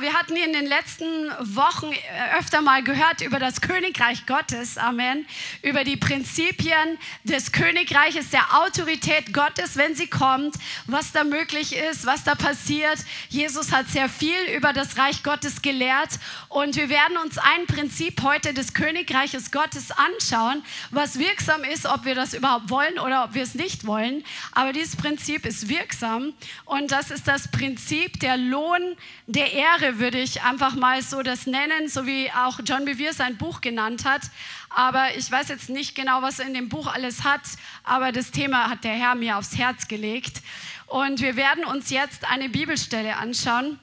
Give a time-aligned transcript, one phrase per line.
[0.00, 1.90] Wir hatten in den letzten Wochen
[2.38, 5.26] öfter mal gehört über das Königreich Gottes, Amen,
[5.62, 12.04] über die Prinzipien des Königreiches, der Autorität Gottes, wenn sie kommt, was da möglich ist,
[12.04, 12.98] was da passiert.
[13.30, 16.10] Jesus hat sehr viel über das Reich Gottes gelehrt
[16.50, 22.04] und wir werden uns ein Prinzip heute des Königreiches Gottes anschauen, was wirksam ist, ob
[22.04, 24.24] wir das überhaupt wollen oder ob wir es nicht wollen.
[24.52, 26.34] Aber dieses Prinzip ist wirksam
[26.66, 31.22] und das ist das Prinzip der Lohn der Erde Ehre würde ich einfach mal so
[31.22, 34.22] das nennen, so wie auch John Bevere sein Buch genannt hat.
[34.68, 37.42] Aber ich weiß jetzt nicht genau, was er in dem Buch alles hat,
[37.84, 40.42] aber das Thema hat der Herr mir aufs Herz gelegt.
[40.86, 43.78] Und wir werden uns jetzt eine Bibelstelle anschauen,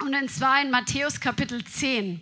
[0.00, 2.20] und zwar in Matthäus Kapitel 10.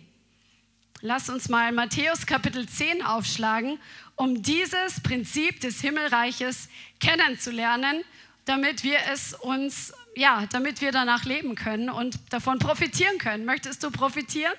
[1.01, 3.77] Lass uns mal Matthäus Kapitel 10 aufschlagen,
[4.15, 8.03] um dieses Prinzip des Himmelreiches kennenzulernen,
[8.45, 13.45] damit wir es uns ja, damit wir danach leben können und davon profitieren können.
[13.45, 14.53] Möchtest du profitieren?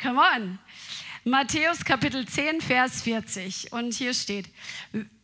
[0.00, 0.58] Come on.
[1.24, 3.72] Matthäus Kapitel 10, Vers 40.
[3.72, 4.46] Und hier steht,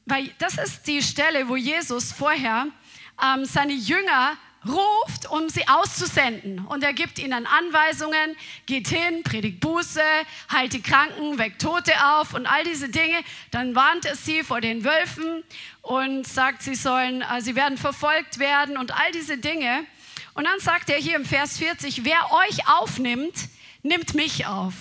[0.06, 2.66] weil das ist die Stelle, wo Jesus vorher
[3.22, 6.66] ähm, seine Jünger ruft, um sie auszusenden.
[6.66, 10.02] Und er gibt ihnen Anweisungen, geht hin, predigt Buße,
[10.50, 13.22] heilt die Kranken, weckt Tote auf und all diese Dinge.
[13.50, 15.44] Dann warnt er sie vor den Wölfen
[15.84, 19.84] und sagt, sie sollen, äh, sie werden verfolgt werden und all diese Dinge.
[20.32, 23.34] Und dann sagt er hier im Vers 40, wer euch aufnimmt,
[23.82, 24.74] nimmt mich auf.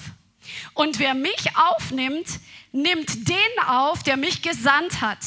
[0.74, 2.28] Und wer mich aufnimmt,
[2.72, 5.20] nimmt den auf, der mich gesandt hat.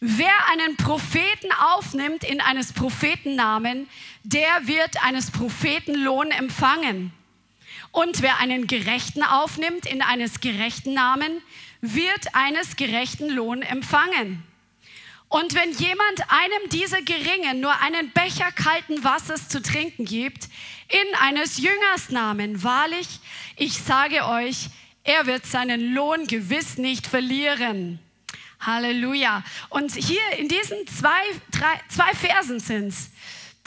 [0.00, 3.88] Wer einen Propheten aufnimmt in eines Propheten Namen,
[4.22, 7.12] der wird eines Propheten Lohn empfangen.
[7.92, 11.42] Und wer einen Gerechten aufnimmt in eines gerechten Namen,
[11.82, 14.47] wird eines gerechten Lohn empfangen.
[15.28, 20.48] Und wenn jemand einem dieser Geringen nur einen Becher kalten Wassers zu trinken gibt,
[20.88, 23.20] in eines Jüngers Namen, wahrlich,
[23.56, 24.68] ich sage euch,
[25.04, 27.98] er wird seinen Lohn gewiss nicht verlieren.
[28.60, 29.44] Halleluja.
[29.68, 33.10] Und hier in diesen zwei, drei, zwei Versen sind es.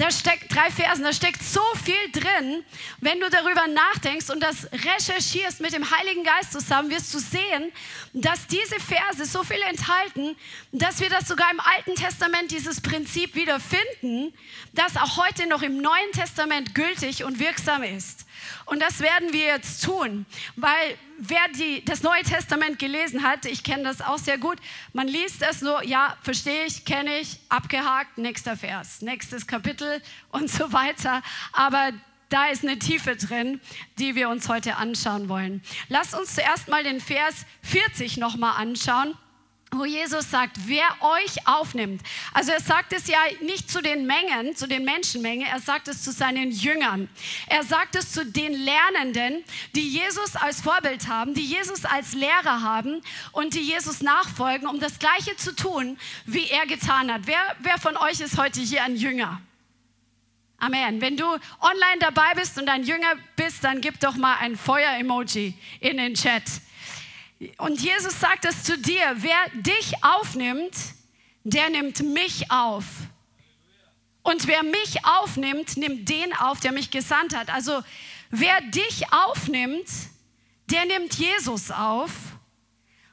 [0.02, 2.64] Da steckt drei Versen, da steckt so viel drin.
[3.02, 7.72] Wenn du darüber nachdenkst und das recherchierst mit dem Heiligen Geist zusammen, wirst du sehen,
[8.12, 10.36] dass diese Verse so viel enthalten,
[10.72, 14.34] dass wir das sogar im Alten Testament dieses Prinzip wiederfinden,
[14.74, 18.26] das auch heute noch im Neuen Testament gültig und wirksam ist.
[18.66, 20.26] Und das werden wir jetzt tun,
[20.56, 24.58] weil wer die, das Neue Testament gelesen hat, ich kenne das auch sehr gut,
[24.94, 30.50] man liest es so, ja, verstehe ich, kenne ich, abgehakt, nächster Vers, nächstes Kapitel und
[30.50, 31.22] so weiter.
[31.54, 31.92] Aber
[32.30, 33.60] da ist eine Tiefe drin,
[34.00, 35.62] die wir uns heute anschauen wollen.
[35.90, 39.16] Lasst uns zuerst mal den Vers 40 nochmal anschauen
[39.74, 42.02] wo Jesus sagt, wer euch aufnimmt.
[42.34, 46.04] Also er sagt es ja nicht zu den Mengen, zu den Menschenmengen, er sagt es
[46.04, 47.08] zu seinen Jüngern.
[47.48, 52.62] Er sagt es zu den Lernenden, die Jesus als Vorbild haben, die Jesus als Lehrer
[52.62, 53.02] haben
[53.32, 57.22] und die Jesus nachfolgen, um das Gleiche zu tun, wie er getan hat.
[57.24, 59.42] Wer, wer von euch ist heute hier ein Jünger?
[60.58, 61.00] Amen.
[61.00, 65.54] Wenn du online dabei bist und ein Jünger bist, dann gib doch mal ein Feuer-Emoji
[65.80, 66.44] in den Chat.
[67.58, 70.76] Und Jesus sagt es zu dir, wer dich aufnimmt,
[71.44, 72.86] der nimmt mich auf.
[74.24, 77.50] Und wer mich aufnimmt, nimmt den auf, der mich gesandt hat.
[77.50, 77.82] Also
[78.30, 79.88] wer dich aufnimmt,
[80.70, 82.12] der nimmt Jesus auf.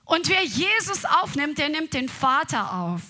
[0.04, 3.02] Und wer Jesus aufnimmt, der nimmt den Vater auf.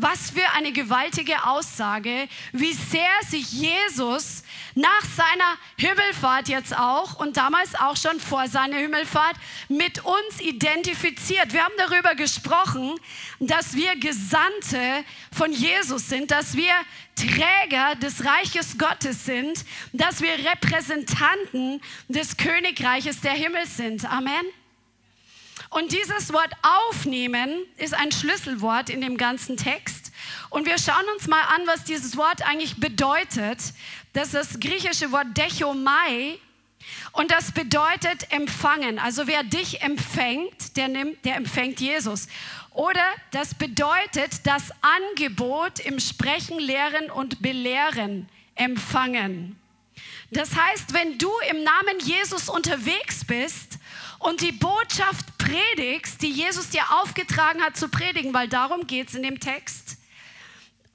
[0.00, 4.44] Was für eine gewaltige Aussage, wie sehr sich Jesus
[4.76, 9.34] nach seiner Himmelfahrt jetzt auch und damals auch schon vor seiner Himmelfahrt
[9.68, 11.52] mit uns identifiziert.
[11.52, 12.94] Wir haben darüber gesprochen,
[13.40, 15.04] dass wir Gesandte
[15.36, 16.74] von Jesus sind, dass wir
[17.16, 24.04] Träger des Reiches Gottes sind, dass wir Repräsentanten des Königreiches der Himmel sind.
[24.04, 24.46] Amen.
[25.70, 30.12] Und dieses Wort aufnehmen ist ein Schlüsselwort in dem ganzen Text.
[30.50, 33.74] Und wir schauen uns mal an, was dieses Wort eigentlich bedeutet.
[34.14, 36.38] Das ist das griechische Wort dechomai.
[37.12, 38.98] Und das bedeutet empfangen.
[38.98, 42.28] Also wer dich empfängt, der, nimmt, der empfängt Jesus.
[42.70, 49.58] Oder das bedeutet das Angebot im Sprechen, Lehren und Belehren empfangen.
[50.30, 53.77] Das heißt, wenn du im Namen Jesus unterwegs bist
[54.18, 59.14] und die Botschaft predigst, die Jesus dir aufgetragen hat zu predigen, weil darum geht es
[59.14, 59.96] in dem Text,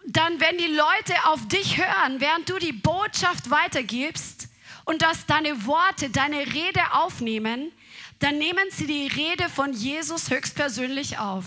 [0.06, 4.50] dann wenn die Leute auf dich hören, während du die Botschaft weitergibst
[4.86, 7.72] und dass deine Worte deine Rede aufnehmen,
[8.20, 11.46] dann nehmen sie die Rede von Jesus höchstpersönlich auf.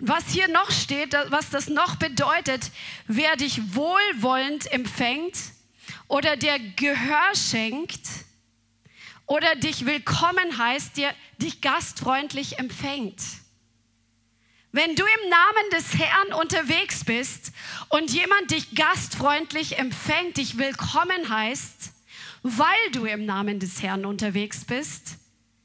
[0.00, 2.70] Was hier noch steht, was das noch bedeutet,
[3.06, 5.36] wer dich wohlwollend empfängt
[6.08, 8.00] oder der Gehör schenkt
[9.30, 13.22] oder dich willkommen heißt, der dich gastfreundlich empfängt.
[14.72, 17.52] Wenn du im Namen des Herrn unterwegs bist
[17.90, 21.92] und jemand dich gastfreundlich empfängt, dich willkommen heißt,
[22.42, 25.18] weil du im Namen des Herrn unterwegs bist,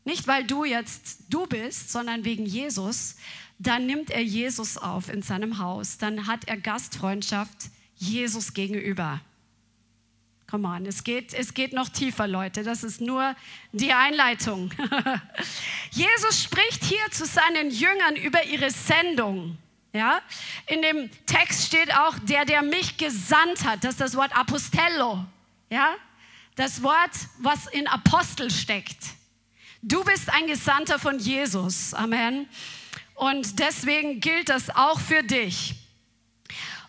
[0.04, 3.16] nicht weil du jetzt du bist, sondern wegen Jesus,
[3.58, 9.22] dann nimmt er Jesus auf in seinem Haus, dann hat er Gastfreundschaft Jesus gegenüber.
[10.48, 12.64] Come on, es geht, es geht noch tiefer, Leute.
[12.64, 13.36] Das ist nur
[13.72, 14.72] die Einleitung.
[15.92, 19.58] Jesus spricht hier zu seinen Jüngern über ihre Sendung.
[19.92, 20.22] Ja?
[20.68, 23.84] In dem Text steht auch, der, der mich gesandt hat.
[23.84, 25.26] Das ist das Wort Apostello.
[25.70, 25.96] Ja?
[26.56, 28.98] Das Wort, was in Apostel steckt.
[29.82, 31.94] Du bist ein Gesandter von Jesus.
[31.94, 32.48] Amen.
[33.16, 35.76] Und deswegen gilt das auch für dich.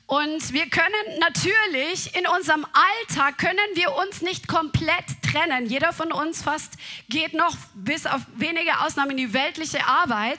[0.07, 5.67] Und wir können natürlich in unserem Alltag können wir uns nicht komplett trennen.
[5.67, 6.75] Jeder von uns fast
[7.09, 10.39] geht noch bis auf wenige Ausnahmen in die weltliche Arbeit.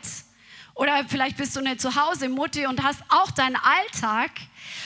[0.74, 4.31] Oder vielleicht bist du eine Zuhause Mutti und hast auch deinen Alltag.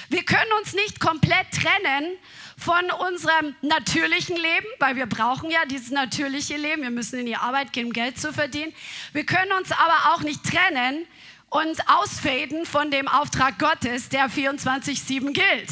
[0.10, 2.18] Wir können uns nicht komplett trennen
[2.58, 6.82] von unserem natürlichen Leben, weil wir brauchen ja dieses natürliche Leben.
[6.82, 8.74] Wir müssen in die Arbeit gehen, um Geld zu verdienen.
[9.14, 11.06] Wir können uns aber auch nicht trennen
[11.52, 15.70] und ausfaden von dem Auftrag Gottes, der 24-7 gilt.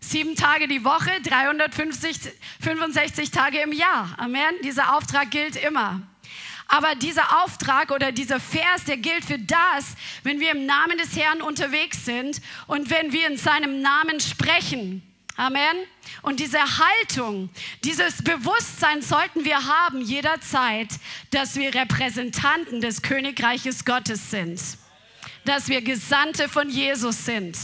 [0.00, 4.14] Sieben Tage die Woche, 365 Tage im Jahr.
[4.18, 4.54] Amen.
[4.62, 6.00] Dieser Auftrag gilt immer.
[6.68, 11.16] Aber dieser Auftrag oder dieser Vers, der gilt für das, wenn wir im Namen des
[11.16, 15.02] Herrn unterwegs sind und wenn wir in seinem Namen sprechen.
[15.36, 15.76] Amen.
[16.22, 17.50] Und diese Haltung,
[17.82, 20.90] dieses Bewusstsein sollten wir haben jederzeit,
[21.32, 24.60] dass wir Repräsentanten des Königreiches Gottes sind
[25.44, 27.56] dass wir Gesandte von Jesus sind.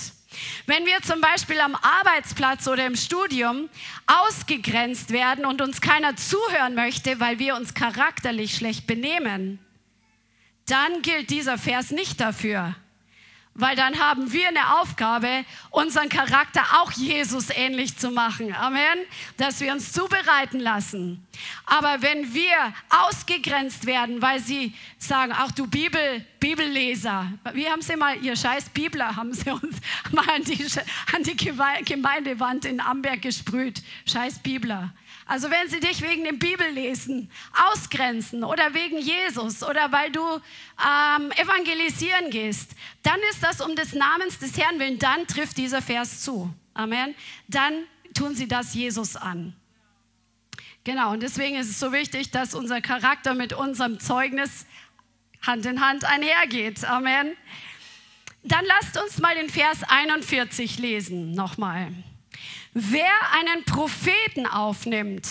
[0.66, 3.68] Wenn wir zum Beispiel am Arbeitsplatz oder im Studium
[4.06, 9.58] ausgegrenzt werden und uns keiner zuhören möchte, weil wir uns charakterlich schlecht benehmen,
[10.66, 12.74] dann gilt dieser Vers nicht dafür
[13.60, 18.54] weil dann haben wir eine Aufgabe, unseren Charakter auch Jesus ähnlich zu machen.
[18.54, 18.98] Amen.
[19.36, 21.26] Dass wir uns zubereiten lassen.
[21.66, 27.96] Aber wenn wir ausgegrenzt werden, weil sie sagen, ach du Bibel, Bibelleser, wie haben sie
[27.96, 29.76] mal, ihr scheiß Bibler, haben sie uns
[30.12, 30.66] mal an die,
[31.14, 33.82] an die Gemeindewand in Amberg gesprüht.
[34.06, 34.92] Scheiß Bibler.
[35.30, 41.30] Also wenn sie dich wegen dem Bibellesen ausgrenzen oder wegen Jesus oder weil du ähm,
[41.36, 42.72] evangelisieren gehst,
[43.04, 46.52] dann ist das um des Namens des Herrn willen, dann trifft dieser Vers zu.
[46.74, 47.14] Amen.
[47.46, 49.54] Dann tun sie das Jesus an.
[50.82, 54.66] Genau, und deswegen ist es so wichtig, dass unser Charakter mit unserem Zeugnis
[55.42, 56.84] Hand in Hand einhergeht.
[56.84, 57.36] Amen.
[58.42, 61.92] Dann lasst uns mal den Vers 41 lesen, nochmal.
[62.72, 65.28] Wer einen Propheten aufnimmt,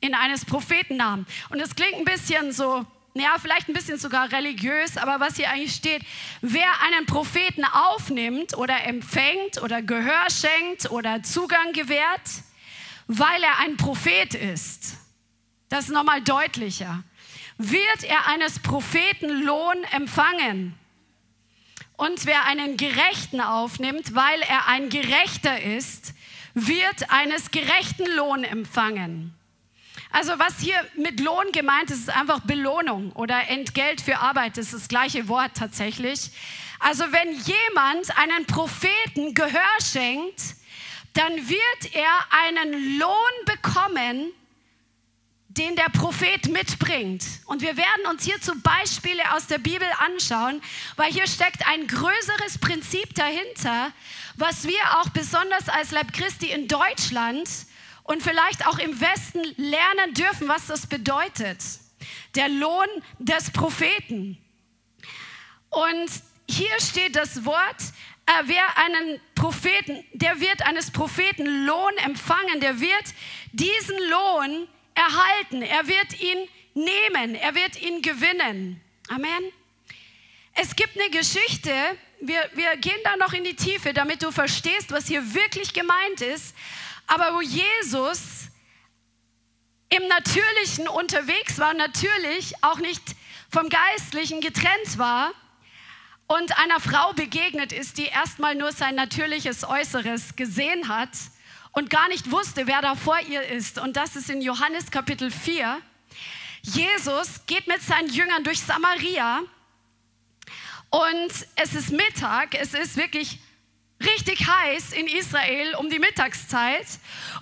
[0.00, 4.96] in eines Prophetennamen, und es klingt ein bisschen so, ja, vielleicht ein bisschen sogar religiös,
[4.96, 6.02] aber was hier eigentlich steht,
[6.42, 12.20] wer einen Propheten aufnimmt oder empfängt oder Gehör schenkt oder Zugang gewährt,
[13.08, 14.96] weil er ein Prophet ist,
[15.68, 17.02] das ist nochmal deutlicher,
[17.58, 20.78] wird er eines Propheten Lohn empfangen.
[21.96, 26.12] Und wer einen Gerechten aufnimmt, weil er ein Gerechter ist,
[26.56, 29.34] wird eines gerechten Lohn empfangen.
[30.10, 34.56] Also was hier mit Lohn gemeint ist, ist einfach Belohnung oder Entgelt für Arbeit.
[34.56, 36.30] Das ist das gleiche Wort tatsächlich.
[36.78, 40.40] Also wenn jemand einen Propheten Gehör schenkt,
[41.12, 43.12] dann wird er einen Lohn
[43.44, 44.32] bekommen,
[45.56, 47.24] den der Prophet mitbringt.
[47.46, 50.60] Und wir werden uns hierzu Beispiele aus der Bibel anschauen,
[50.96, 53.92] weil hier steckt ein größeres Prinzip dahinter,
[54.36, 57.48] was wir auch besonders als Leib Christi in Deutschland
[58.04, 61.58] und vielleicht auch im Westen lernen dürfen, was das bedeutet.
[62.34, 62.86] Der Lohn
[63.18, 64.38] des Propheten.
[65.70, 66.10] Und
[66.48, 67.82] hier steht das Wort,
[68.26, 73.14] äh, wer einen Propheten, der wird eines Propheten Lohn empfangen, der wird
[73.52, 78.80] diesen Lohn erhalten, er wird ihn nehmen, er wird ihn gewinnen.
[79.08, 79.52] Amen.
[80.54, 81.70] Es gibt eine Geschichte,
[82.20, 86.22] wir, wir gehen da noch in die Tiefe, damit du verstehst, was hier wirklich gemeint
[86.22, 86.54] ist,
[87.06, 88.48] aber wo Jesus
[89.90, 93.02] im Natürlichen unterwegs war, natürlich auch nicht
[93.50, 95.32] vom Geistlichen getrennt war
[96.26, 101.10] und einer Frau begegnet ist, die erstmal nur sein natürliches Äußeres gesehen hat
[101.76, 103.78] und gar nicht wusste, wer da vor ihr ist.
[103.78, 105.78] Und das ist in Johannes Kapitel 4.
[106.62, 109.42] Jesus geht mit seinen Jüngern durch Samaria
[110.88, 113.38] und es ist Mittag, es ist wirklich
[114.02, 116.86] richtig heiß in Israel um die Mittagszeit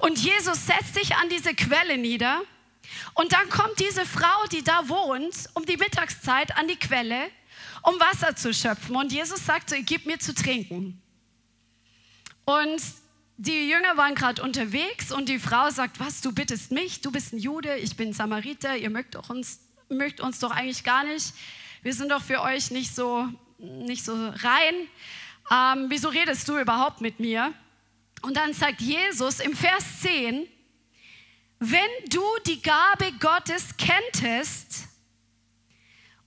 [0.01, 2.43] und Jesus setzt sich an diese Quelle nieder
[3.15, 7.31] und dann kommt diese Frau, die da wohnt, um die Mittagszeit an die Quelle,
[7.83, 11.01] um Wasser zu schöpfen und Jesus sagt so, gib mir zu trinken.
[12.45, 12.83] Und
[13.37, 17.33] die Jünger waren gerade unterwegs und die Frau sagt, was, du bittest mich, du bist
[17.33, 21.35] ein Jude, ich bin Samariter, ihr mögt, doch uns, mögt uns doch eigentlich gar nicht.
[21.83, 24.75] Wir sind doch für euch nicht so, nicht so rein.
[25.51, 27.53] Ähm, wieso redest du überhaupt mit mir?
[28.23, 30.47] Und dann sagt Jesus im Vers 10,
[31.59, 34.85] wenn du die Gabe Gottes kenntest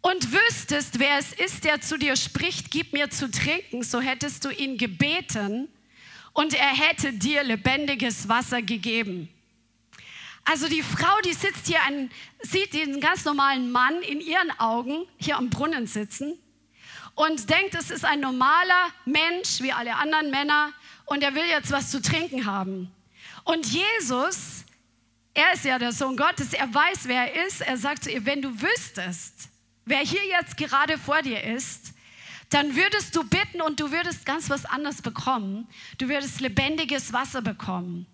[0.02, 4.44] und wüsstest, wer es ist, der zu dir spricht, gib mir zu trinken, so hättest
[4.46, 5.70] du ihn gebeten
[6.38, 9.28] und er hätte dir lebendiges Wasser gegeben.
[10.46, 12.12] Also die Frau, die sitzt hier, ein,
[12.44, 16.38] sieht den ganz normalen Mann in ihren Augen hier am Brunnen sitzen
[17.16, 20.74] und denkt, es ist ein normaler Mensch wie alle anderen Männer
[21.08, 22.92] und er will jetzt was zu trinken haben.
[23.44, 24.64] Und Jesus,
[25.34, 27.62] er ist ja der Sohn Gottes, er weiß, wer er ist.
[27.62, 29.50] Er sagt zu ihr, wenn du wüsstest,
[29.86, 31.96] wer hier jetzt gerade vor dir ist,
[32.50, 35.68] dann würdest du bitten und du würdest ganz was anderes bekommen.
[35.98, 38.06] Du würdest lebendiges Wasser bekommen.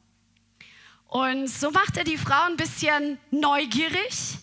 [1.08, 4.38] Und so macht er die Frau ein bisschen neugierig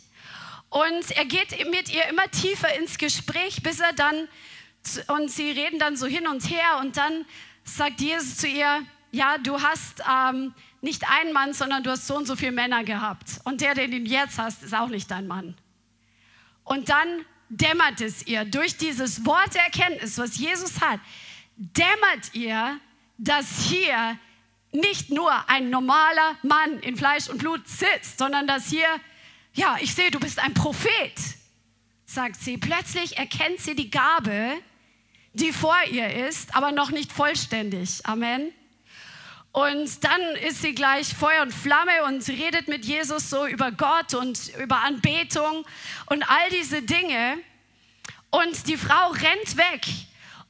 [0.71, 4.29] und er geht mit ihr immer tiefer ins Gespräch, bis er dann,
[5.09, 7.27] und sie reden dann so hin und her und dann
[7.65, 12.17] sagt Jesus zu ihr, ja, du hast ähm, nicht einen Mann, sondern du hast so
[12.17, 13.41] und so viele Männer gehabt.
[13.43, 15.57] Und der, den du jetzt hast, ist auch nicht dein Mann.
[16.63, 21.01] Und dann dämmert es ihr durch dieses Wort der Erkenntnis, was Jesus hat,
[21.57, 22.81] dämmert ihr,
[23.19, 24.19] dass hier
[24.73, 28.89] nicht nur ein normaler Mann in Fleisch und Blut sitzt, sondern dass hier,
[29.53, 31.13] ja, ich sehe, du bist ein Prophet,
[32.07, 32.57] sagt sie.
[32.57, 34.53] Plötzlich erkennt sie die Gabe,
[35.33, 38.07] die vor ihr ist, aber noch nicht vollständig.
[38.07, 38.53] Amen.
[39.53, 44.15] Und dann ist sie gleich Feuer und Flamme und redet mit Jesus so über Gott
[44.15, 45.67] und über Anbetung
[46.07, 47.39] und all diese Dinge.
[48.31, 49.87] Und die Frau rennt weg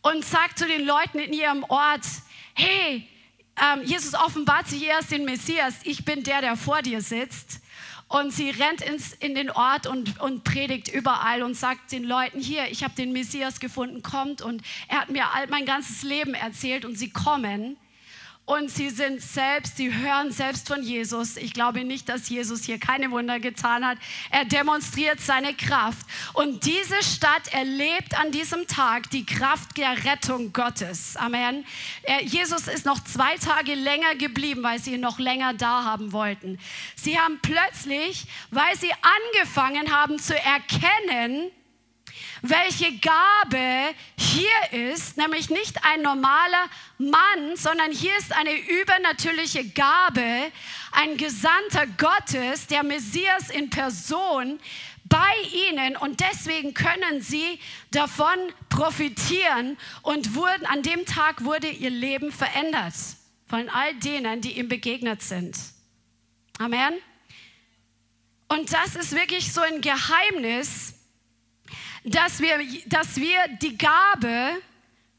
[0.03, 2.05] und sagt zu den Leuten in ihrem Ort,
[2.53, 3.09] hey,
[3.57, 7.61] ähm, Jesus offenbart sich erst den Messias, ich bin der, der vor dir sitzt.
[8.09, 12.41] Und sie rennt ins, in den Ort und, und predigt überall und sagt den Leuten,
[12.41, 14.43] hier, ich habe den Messias gefunden, kommt.
[14.43, 17.79] Und er hat mir all mein ganzes Leben erzählt und sie kommen
[18.51, 21.37] und sie sind selbst, sie hören selbst von Jesus.
[21.37, 23.97] Ich glaube nicht, dass Jesus hier keine Wunder getan hat.
[24.31, 26.05] Er demonstriert seine Kraft.
[26.33, 31.17] Und diese Stadt erlebt an diesem Tag die Kraft der Rettung Gottes.
[31.17, 31.65] Amen.
[32.25, 36.59] Jesus ist noch zwei Tage länger geblieben, weil sie ihn noch länger da haben wollten.
[36.97, 41.53] Sie haben plötzlich, weil sie angefangen haben zu erkennen,
[42.43, 50.53] welche Gabe hier ist, nämlich nicht ein normaler Mann, sondern hier ist eine übernatürliche Gabe,
[50.93, 54.59] ein Gesandter Gottes, der Messias in Person
[55.05, 55.35] bei
[55.71, 57.59] ihnen und deswegen können sie
[57.91, 58.39] davon
[58.69, 62.95] profitieren und wurden an dem Tag wurde ihr Leben verändert
[63.47, 65.59] von all denen, die ihm begegnet sind.
[66.59, 66.95] Amen.
[68.47, 70.95] Und das ist wirklich so ein Geheimnis,
[72.05, 74.61] dass wir, dass wir die Gabe,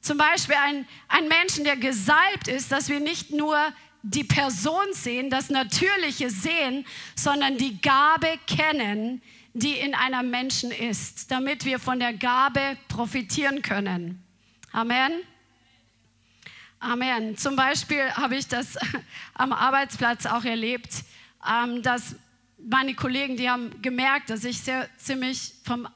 [0.01, 3.57] zum Beispiel ein, ein Menschen, der gesalbt ist, dass wir nicht nur
[4.03, 6.85] die Person sehen, das Natürliche sehen,
[7.15, 9.21] sondern die Gabe kennen,
[9.53, 14.23] die in einem Menschen ist, damit wir von der Gabe profitieren können.
[14.71, 15.11] Amen.
[16.79, 17.37] Amen.
[17.37, 18.75] Zum Beispiel habe ich das
[19.35, 21.03] am Arbeitsplatz auch erlebt,
[21.47, 22.15] ähm, dass
[22.57, 25.87] meine Kollegen, die haben gemerkt, dass ich sehr ziemlich vom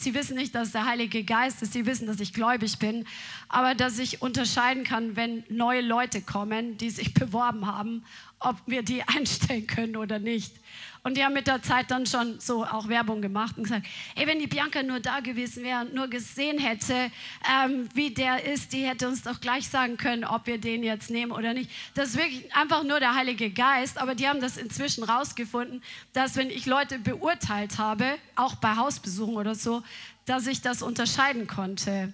[0.00, 1.74] Sie wissen nicht, dass der Heilige Geist ist.
[1.74, 3.06] Sie wissen, dass ich gläubig bin.
[3.50, 8.02] Aber dass ich unterscheiden kann, wenn neue Leute kommen, die sich beworben haben,
[8.38, 10.54] ob wir die einstellen können oder nicht.
[11.02, 14.26] Und die haben mit der Zeit dann schon so auch Werbung gemacht und gesagt, hey,
[14.26, 17.10] wenn die Bianca nur da gewesen wäre und nur gesehen hätte,
[17.50, 21.10] ähm, wie der ist, die hätte uns doch gleich sagen können, ob wir den jetzt
[21.10, 21.70] nehmen oder nicht.
[21.94, 26.36] Das ist wirklich einfach nur der Heilige Geist, aber die haben das inzwischen rausgefunden, dass
[26.36, 29.82] wenn ich Leute beurteilt habe, auch bei Hausbesuchen oder so,
[30.26, 32.12] dass ich das unterscheiden konnte.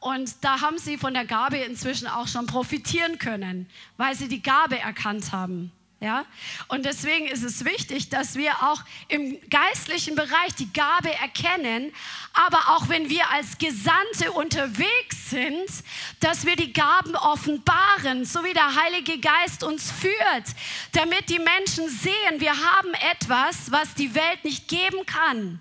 [0.00, 4.42] Und da haben sie von der Gabe inzwischen auch schon profitieren können, weil sie die
[4.42, 5.70] Gabe erkannt haben.
[6.02, 6.26] Ja?
[6.66, 11.94] Und deswegen ist es wichtig, dass wir auch im geistlichen Bereich die Gabe erkennen,
[12.32, 15.70] aber auch wenn wir als Gesandte unterwegs sind,
[16.18, 20.56] dass wir die Gaben offenbaren, so wie der Heilige Geist uns führt,
[20.90, 25.60] damit die Menschen sehen, wir haben etwas, was die Welt nicht geben kann.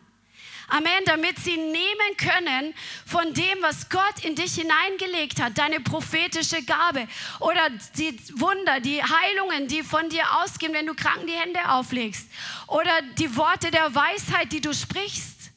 [0.71, 2.73] Amen, damit sie nehmen können
[3.05, 7.09] von dem, was Gott in dich hineingelegt hat, deine prophetische Gabe
[7.41, 12.25] oder die Wunder, die Heilungen, die von dir ausgehen, wenn du Kranken die Hände auflegst
[12.67, 15.51] oder die Worte der Weisheit, die du sprichst.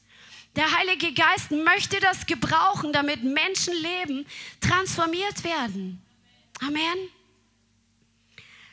[0.56, 4.26] Der Heilige Geist möchte das gebrauchen, damit Menschenleben
[4.61, 6.02] transformiert werden.
[6.61, 7.09] Amen.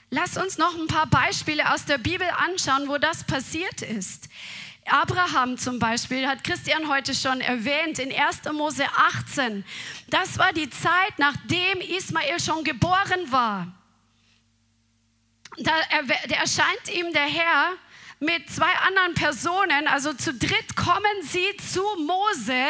[0.09, 4.27] Lass uns noch ein paar Beispiele aus der Bibel anschauen, wo das passiert ist.
[4.91, 8.51] Abraham zum Beispiel hat Christian heute schon erwähnt in 1.
[8.51, 9.63] Mose 18.
[10.09, 13.67] Das war die Zeit, nachdem Ismael schon geboren war.
[15.57, 15.71] Da
[16.29, 17.73] erscheint ihm der Herr
[18.19, 22.65] mit zwei anderen Personen, also zu dritt kommen sie zu Mose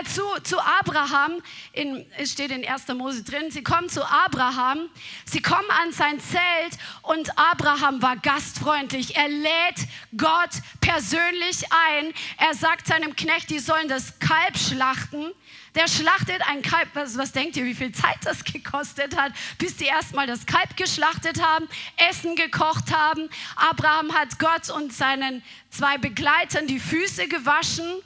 [0.00, 1.42] äh, zu, zu Abraham,
[1.72, 2.88] in, es steht in 1.
[2.88, 4.88] Mose drin, sie kommen zu Abraham,
[5.24, 9.16] sie kommen an sein Zelt und Abraham war gastfreundlich.
[9.16, 12.12] Er lädt Gott persönlich ein.
[12.38, 15.32] Er sagt seinem Knecht, die sollen das Kalb schlachten.
[15.74, 16.88] Der schlachtet ein Kalb.
[16.94, 20.76] Was, was, denkt ihr, wie viel Zeit das gekostet hat, bis die erstmal das Kalb
[20.76, 21.68] geschlachtet haben,
[22.10, 23.28] Essen gekocht haben?
[23.56, 28.02] Abraham hat Gott und seinen zwei Begleitern die Füße gewaschen.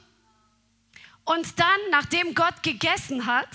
[1.25, 3.47] Und dann, nachdem Gott gegessen hat,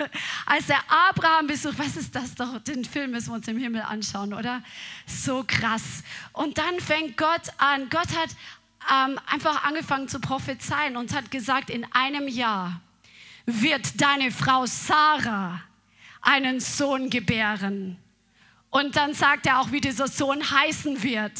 [0.46, 2.58] als er Abraham besucht, was ist das doch?
[2.60, 4.62] Den Film müssen wir uns im Himmel anschauen, oder?
[5.06, 6.02] So krass.
[6.32, 7.88] Und dann fängt Gott an.
[7.90, 8.30] Gott hat
[8.90, 12.80] ähm, einfach angefangen zu prophezeien und hat gesagt, in einem Jahr
[13.46, 15.60] wird deine Frau Sarah
[16.20, 17.98] einen Sohn gebären.
[18.70, 21.38] Und dann sagt er auch, wie dieser Sohn heißen wird.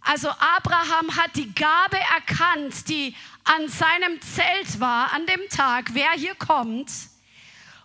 [0.00, 3.14] Also Abraham hat die Gabe erkannt, die
[3.44, 6.90] an seinem Zelt war, an dem Tag, wer hier kommt.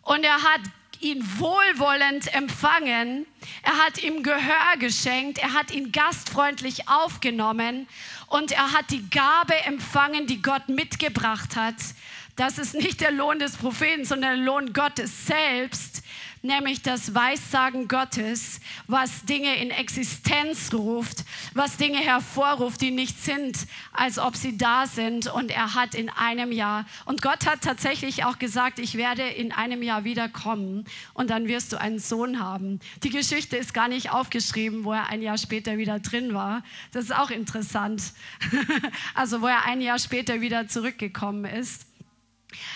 [0.03, 0.61] Und er hat
[1.03, 3.25] ihn wohlwollend empfangen.
[3.61, 5.37] Er hat ihm Gehör geschenkt.
[5.37, 7.87] Er hat ihn gastfreundlich aufgenommen.
[8.27, 11.75] Und er hat die Gabe empfangen, die Gott mitgebracht hat.
[12.35, 16.03] Das ist nicht der Lohn des Propheten, sondern der Lohn Gottes selbst
[16.43, 23.57] nämlich das Weissagen Gottes, was Dinge in Existenz ruft, was Dinge hervorruft, die nicht sind,
[23.93, 25.27] als ob sie da sind.
[25.27, 29.53] Und er hat in einem Jahr, und Gott hat tatsächlich auch gesagt, ich werde in
[29.53, 32.81] einem Jahr wiederkommen und dann wirst du einen Sohn haben.
[33.03, 36.63] Die Geschichte ist gar nicht aufgeschrieben, wo er ein Jahr später wieder drin war.
[36.91, 38.13] Das ist auch interessant.
[39.15, 41.85] also wo er ein Jahr später wieder zurückgekommen ist.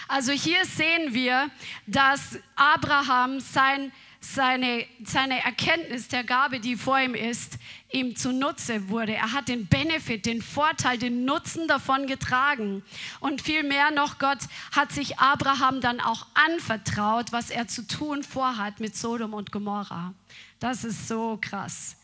[0.07, 1.49] Also hier sehen wir,
[1.85, 7.57] dass Abraham sein, seine, seine Erkenntnis der Gabe, die vor ihm ist,
[7.91, 9.13] ihm zunutze wurde.
[9.13, 12.83] Er hat den Benefit, den Vorteil, den Nutzen davon getragen.
[13.19, 14.39] Und vielmehr noch, Gott
[14.75, 20.13] hat sich Abraham dann auch anvertraut, was er zu tun vorhat mit Sodom und Gomorra.
[20.59, 21.97] Das ist so krass.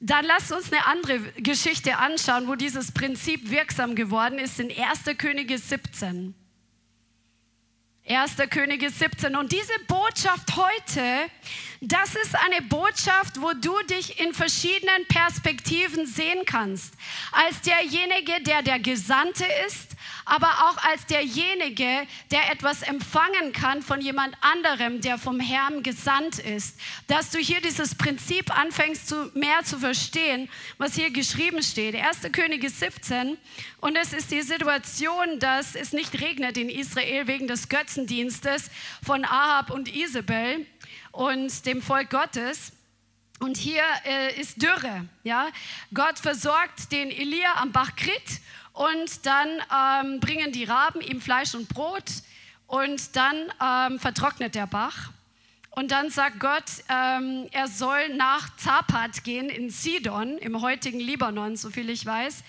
[0.00, 5.18] Dann lasst uns eine andere Geschichte anschauen, wo dieses Prinzip wirksam geworden ist in 1.
[5.18, 6.34] Könige 17.
[8.08, 8.36] 1.
[8.48, 9.36] Könige 17.
[9.36, 11.30] Und diese Botschaft heute,
[11.82, 16.94] das ist eine Botschaft, wo du dich in verschiedenen Perspektiven sehen kannst.
[17.32, 19.94] Als derjenige, der der Gesandte ist,
[20.28, 26.38] aber auch als derjenige, der etwas empfangen kann von jemand anderem, der vom Herrn gesandt
[26.38, 26.78] ist.
[27.06, 31.94] Dass du hier dieses Prinzip anfängst zu, mehr zu verstehen, was hier geschrieben steht.
[31.94, 32.32] 1.
[32.32, 33.36] Könige 17
[33.80, 38.70] und es ist die Situation, dass es nicht regnet in Israel wegen des Götzendienstes
[39.04, 40.66] von Ahab und Isabel
[41.12, 42.72] und dem Volk Gottes.
[43.40, 45.08] Und hier äh, ist Dürre.
[45.22, 45.48] Ja?
[45.94, 48.40] Gott versorgt den Elia am Bach Krit
[48.78, 52.04] und dann ähm, bringen die Raben ihm Fleisch und Brot
[52.68, 55.10] und dann ähm, vertrocknet der Bach.
[55.70, 61.56] Und dann sagt Gott, ähm, er soll nach Zapat gehen in Sidon, im heutigen Libanon,
[61.56, 62.44] so viel ich weiß.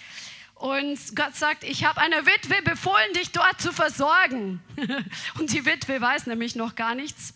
[0.53, 4.61] Und Gott sagt, ich habe einer Witwe befohlen, dich dort zu versorgen.
[5.39, 7.33] und die Witwe weiß nämlich noch gar nichts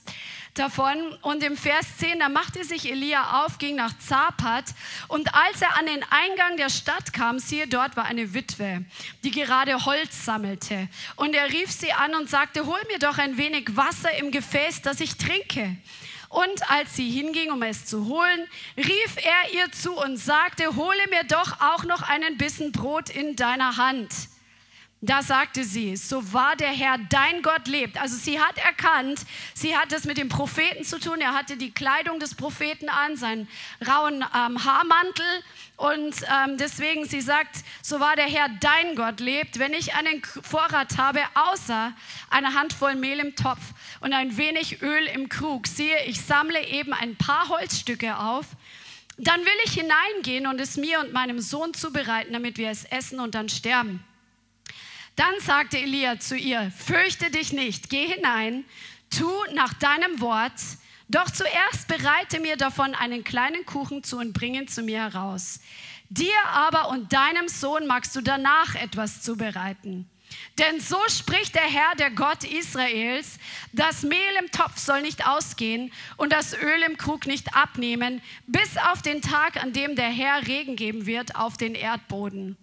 [0.53, 1.17] davon.
[1.21, 4.65] Und im Vers 10, da machte sich Elia auf, ging nach Zapat.
[5.07, 8.85] Und als er an den Eingang der Stadt kam, siehe, dort war eine Witwe,
[9.23, 10.87] die gerade Holz sammelte.
[11.15, 14.81] Und er rief sie an und sagte, hol mir doch ein wenig Wasser im Gefäß,
[14.81, 15.75] dass ich trinke.
[16.29, 21.07] Und als sie hinging, um es zu holen, rief er ihr zu und sagte, hole
[21.11, 24.11] mir doch auch noch einen Bissen Brot in deiner Hand.
[25.05, 27.99] Da sagte sie, so wahr der Herr, dein Gott lebt.
[27.99, 29.19] Also sie hat erkannt,
[29.53, 31.19] sie hat es mit dem Propheten zu tun.
[31.19, 33.49] Er hatte die Kleidung des Propheten an, seinen
[33.85, 35.25] rauen ähm, Haarmantel.
[35.75, 39.59] Und ähm, deswegen, sie sagt, so wahr der Herr, dein Gott lebt.
[39.59, 41.91] Wenn ich einen Vorrat habe, außer
[42.29, 46.93] eine Handvoll Mehl im Topf und ein wenig Öl im Krug, siehe, ich sammle eben
[46.93, 48.45] ein paar Holzstücke auf.
[49.17, 53.19] Dann will ich hineingehen und es mir und meinem Sohn zubereiten, damit wir es essen
[53.19, 54.01] und dann sterben.
[55.15, 58.65] Dann sagte Elia zu ihr, fürchte dich nicht, geh hinein,
[59.09, 60.59] tu nach deinem Wort,
[61.07, 65.59] doch zuerst bereite mir davon einen kleinen Kuchen zu und bring ihn zu mir heraus.
[66.09, 70.09] Dir aber und deinem Sohn magst du danach etwas zubereiten.
[70.57, 73.37] Denn so spricht der Herr, der Gott Israels,
[73.71, 78.77] das Mehl im Topf soll nicht ausgehen und das Öl im Krug nicht abnehmen, bis
[78.77, 82.57] auf den Tag, an dem der Herr Regen geben wird auf den Erdboden.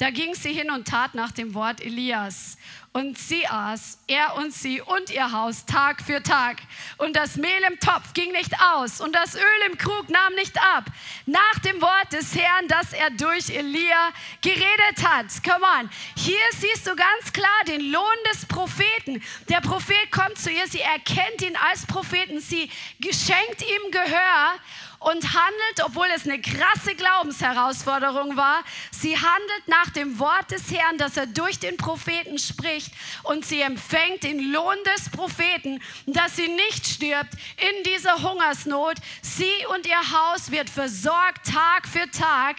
[0.00, 2.56] Da ging sie hin und tat nach dem Wort Elias.
[2.94, 6.56] Und sie aß, er und sie und ihr Haus, Tag für Tag.
[6.96, 10.56] Und das Mehl im Topf ging nicht aus und das Öl im Krug nahm nicht
[10.74, 10.86] ab.
[11.26, 14.10] Nach dem Wort des Herrn, das er durch Elia
[14.40, 15.26] geredet hat.
[15.44, 15.90] Come on.
[16.16, 19.22] Hier siehst du ganz klar den Lohn des Propheten.
[19.50, 24.54] Der Prophet kommt zu ihr, sie erkennt ihn als Propheten, sie geschenkt ihm Gehör
[25.00, 30.98] und handelt, obwohl es eine krasse Glaubensherausforderung war, sie handelt nach dem Wort des Herrn,
[30.98, 36.48] das er durch den Propheten spricht und sie empfängt den Lohn des Propheten, dass sie
[36.48, 38.96] nicht stirbt in dieser Hungersnot.
[39.22, 42.56] Sie und ihr Haus wird versorgt Tag für Tag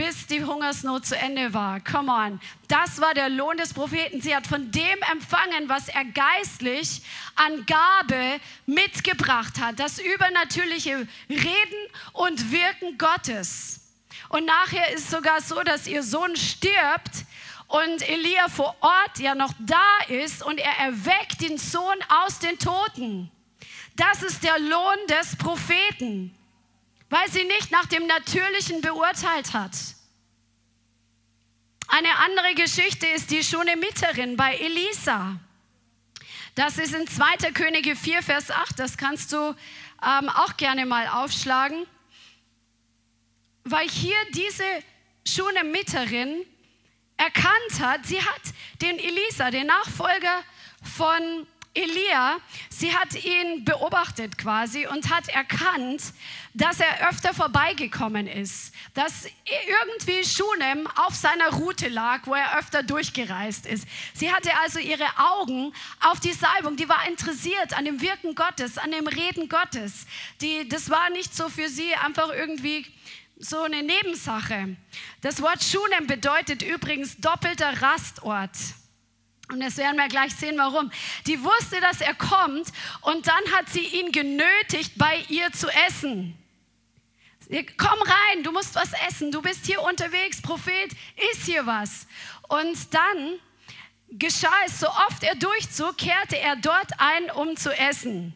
[0.00, 1.78] bis die Hungersnot zu Ende war.
[1.80, 2.40] Come on.
[2.68, 4.22] Das war der Lohn des Propheten.
[4.22, 7.02] Sie hat von dem empfangen, was er geistlich
[7.34, 9.78] an Gabe mitgebracht hat.
[9.78, 11.82] Das übernatürliche Reden
[12.14, 13.90] und Wirken Gottes.
[14.30, 17.26] Und nachher ist sogar so, dass ihr Sohn stirbt
[17.66, 22.58] und Elia vor Ort ja noch da ist und er erweckt den Sohn aus den
[22.58, 23.30] Toten.
[23.96, 26.34] Das ist der Lohn des Propheten
[27.10, 29.72] weil sie nicht nach dem Natürlichen beurteilt hat.
[31.88, 35.36] Eine andere Geschichte ist die Schunemiterin bei Elisa.
[36.54, 37.50] Das ist in 2.
[37.52, 38.78] Könige 4, Vers 8.
[38.78, 41.84] Das kannst du ähm, auch gerne mal aufschlagen.
[43.64, 44.64] Weil hier diese
[45.26, 46.46] Schunemiterin
[47.16, 48.42] erkannt hat, sie hat
[48.80, 50.44] den Elisa, den Nachfolger
[50.96, 56.02] von Elia, sie hat ihn beobachtet quasi und hat erkannt,
[56.52, 59.26] dass er öfter vorbeigekommen ist, dass
[59.68, 63.86] irgendwie Schunem auf seiner Route lag, wo er öfter durchgereist ist.
[64.14, 68.76] Sie hatte also ihre Augen auf die Salbung, die war interessiert an dem Wirken Gottes,
[68.76, 70.06] an dem Reden Gottes.
[70.40, 72.84] Die, das war nicht so für sie einfach irgendwie
[73.38, 74.76] so eine Nebensache.
[75.20, 78.50] Das Wort Schunem bedeutet übrigens doppelter Rastort.
[79.50, 80.90] Und das werden wir gleich sehen, warum.
[81.26, 82.68] Die wusste, dass er kommt
[83.02, 86.36] und dann hat sie ihn genötigt, bei ihr zu essen.
[87.76, 90.92] Komm rein, du musst was essen, du bist hier unterwegs, Prophet,
[91.32, 92.06] ist hier was.
[92.48, 93.40] Und dann
[94.10, 98.34] geschah es, so oft er durchzog, kehrte er dort ein, um zu essen.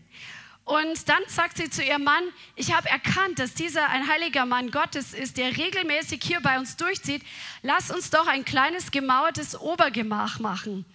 [0.65, 2.25] Und dann sagt sie zu ihrem Mann,
[2.57, 6.77] ich habe erkannt, dass dieser ein heiliger Mann Gottes ist, der regelmäßig hier bei uns
[6.77, 7.23] durchzieht.
[7.63, 10.87] Lass uns doch ein kleines gemauertes Obergemach machen.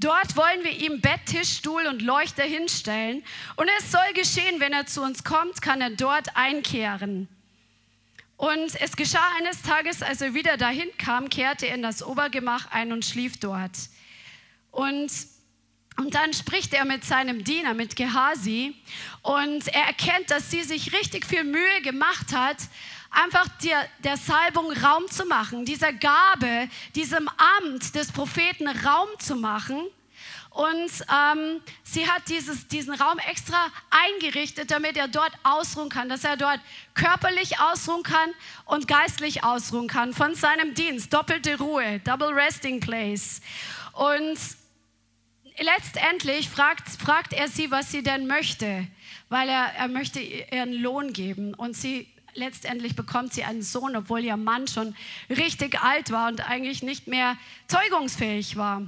[0.00, 3.22] Dort wollen wir ihm Bett, Tisch, Stuhl und Leuchter hinstellen.
[3.54, 7.28] Und es soll geschehen, wenn er zu uns kommt, kann er dort einkehren.
[8.36, 12.72] Und es geschah eines Tages, als er wieder dahin kam, kehrte er in das Obergemach
[12.72, 13.70] ein und schlief dort.
[14.72, 15.12] Und
[15.96, 18.74] und dann spricht er mit seinem Diener, mit Gehasi,
[19.22, 22.56] und er erkennt, dass sie sich richtig viel Mühe gemacht hat,
[23.10, 27.28] einfach der, der Salbung Raum zu machen, dieser Gabe, diesem
[27.60, 29.78] Amt des Propheten Raum zu machen.
[30.50, 36.22] Und ähm, sie hat dieses, diesen Raum extra eingerichtet, damit er dort ausruhen kann, dass
[36.22, 36.60] er dort
[36.94, 38.30] körperlich ausruhen kann
[38.64, 41.12] und geistlich ausruhen kann von seinem Dienst.
[41.12, 43.40] Doppelte Ruhe, Double Resting Place.
[43.94, 44.38] Und
[45.58, 48.86] letztendlich fragt, fragt er sie, was sie denn möchte,
[49.28, 51.54] weil er, er möchte ihren Lohn geben.
[51.54, 54.96] Und sie letztendlich bekommt sie einen Sohn, obwohl ihr Mann schon
[55.30, 57.36] richtig alt war und eigentlich nicht mehr
[57.68, 58.82] zeugungsfähig war.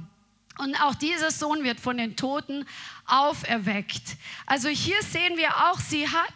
[0.57, 2.65] Und auch dieser Sohn wird von den Toten
[3.05, 4.17] auferweckt.
[4.47, 6.33] Also hier sehen wir auch, sie hat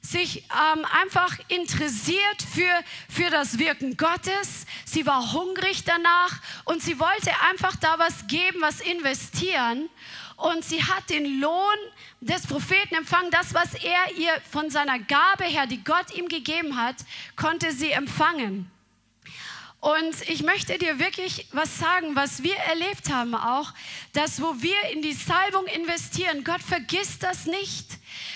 [0.00, 2.70] sich ähm, einfach interessiert für,
[3.08, 4.66] für das Wirken Gottes.
[4.84, 9.88] Sie war hungrig danach und sie wollte einfach da was geben, was investieren.
[10.36, 11.76] Und sie hat den Lohn
[12.20, 13.30] des Propheten empfangen.
[13.30, 16.96] Das, was er ihr von seiner Gabe her, die Gott ihm gegeben hat,
[17.36, 18.70] konnte sie empfangen.
[19.80, 23.72] Und ich möchte dir wirklich was sagen, was wir erlebt haben auch,
[24.12, 27.86] dass wo wir in die Salbung investieren, Gott vergisst das nicht.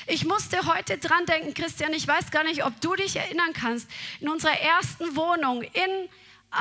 [0.06, 3.90] Ich musste heute dran denken, Christian, ich weiß gar nicht, ob du dich erinnern kannst,
[4.20, 6.08] in unserer ersten Wohnung in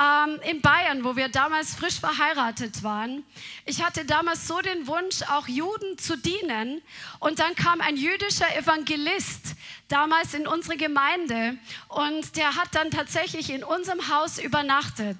[0.00, 3.24] ähm, in Bayern, wo wir damals frisch verheiratet waren.
[3.64, 6.82] Ich hatte damals so den Wunsch, auch Juden zu dienen.
[7.20, 9.54] Und dann kam ein jüdischer Evangelist
[9.88, 11.56] damals in unsere Gemeinde
[11.88, 15.18] und der hat dann tatsächlich in unserem Haus übernachtet.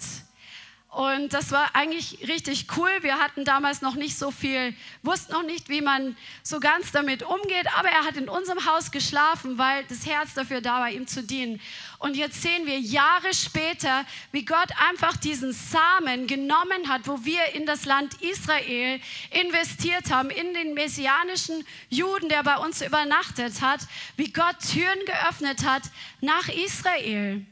[0.94, 2.88] Und das war eigentlich richtig cool.
[3.00, 7.24] Wir hatten damals noch nicht so viel, wussten noch nicht, wie man so ganz damit
[7.24, 7.66] umgeht.
[7.76, 11.24] Aber er hat in unserem Haus geschlafen, weil das Herz dafür da war, ihm zu
[11.24, 11.60] dienen.
[11.98, 17.44] Und jetzt sehen wir Jahre später, wie Gott einfach diesen Samen genommen hat, wo wir
[17.54, 19.00] in das Land Israel
[19.32, 23.80] investiert haben, in den messianischen Juden, der bei uns übernachtet hat,
[24.16, 25.82] wie Gott Türen geöffnet hat
[26.20, 27.44] nach Israel.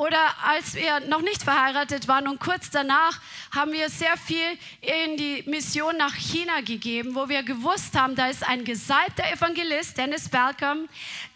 [0.00, 3.20] Oder als wir noch nicht verheiratet waren und kurz danach
[3.54, 8.28] haben wir sehr viel in die Mission nach China gegeben, wo wir gewusst haben, da
[8.28, 10.88] ist ein gesalbter Evangelist, Dennis Bergam,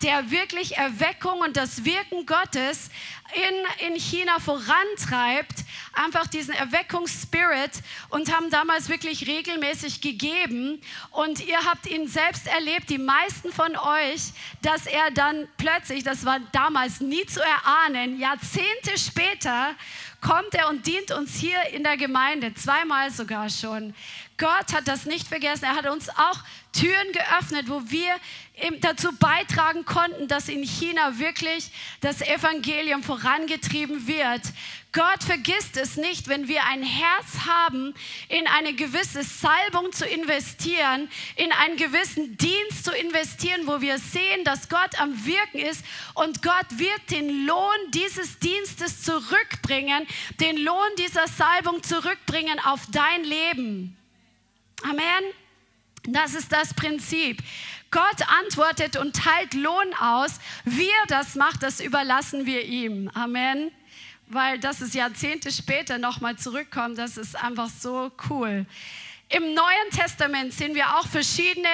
[0.02, 2.88] der wirklich Erweckung und das Wirken Gottes
[3.34, 7.70] in, in China vorantreibt, einfach diesen Erweckungsspirit
[8.10, 10.80] und haben damals wirklich regelmäßig gegeben.
[11.10, 16.24] Und ihr habt ihn selbst erlebt, die meisten von euch, dass er dann plötzlich, das
[16.24, 19.74] war damals nie zu erahnen, Jahrzehnte später
[20.24, 23.94] kommt er und dient uns hier in der Gemeinde, zweimal sogar schon.
[24.38, 25.64] Gott hat das nicht vergessen.
[25.64, 26.38] Er hat uns auch
[26.72, 28.16] Türen geöffnet, wo wir
[28.80, 34.40] dazu beitragen konnten, dass in China wirklich das Evangelium vorangetrieben wird.
[34.94, 37.94] Gott vergisst es nicht, wenn wir ein Herz haben,
[38.28, 44.44] in eine gewisse Salbung zu investieren, in einen gewissen Dienst zu investieren, wo wir sehen,
[44.44, 50.06] dass Gott am Wirken ist und Gott wird den Lohn dieses Dienstes zurückbringen,
[50.38, 53.96] den Lohn dieser Salbung zurückbringen auf dein Leben.
[54.84, 55.24] Amen.
[56.06, 57.42] Das ist das Prinzip.
[57.90, 60.38] Gott antwortet und teilt Lohn aus.
[60.64, 63.10] Wie er das macht, das überlassen wir ihm.
[63.14, 63.72] Amen.
[64.28, 68.66] Weil das ist Jahrzehnte später nochmal zurückkommt, das ist einfach so cool.
[69.30, 71.68] Im Neuen Testament sehen wir auch verschiedene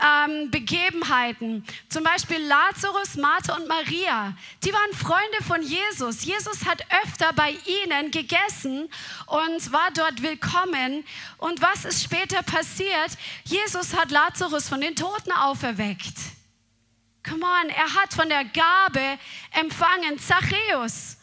[0.00, 1.64] ähm, Begebenheiten.
[1.88, 4.36] Zum Beispiel Lazarus, Martha und Maria.
[4.62, 6.24] Die waren Freunde von Jesus.
[6.24, 8.88] Jesus hat öfter bei ihnen gegessen
[9.26, 11.04] und war dort willkommen.
[11.38, 13.16] Und was ist später passiert?
[13.44, 16.14] Jesus hat Lazarus von den Toten auferweckt.
[17.26, 19.18] Come on, er hat von der Gabe
[19.52, 20.18] empfangen.
[20.18, 21.16] Zachäus.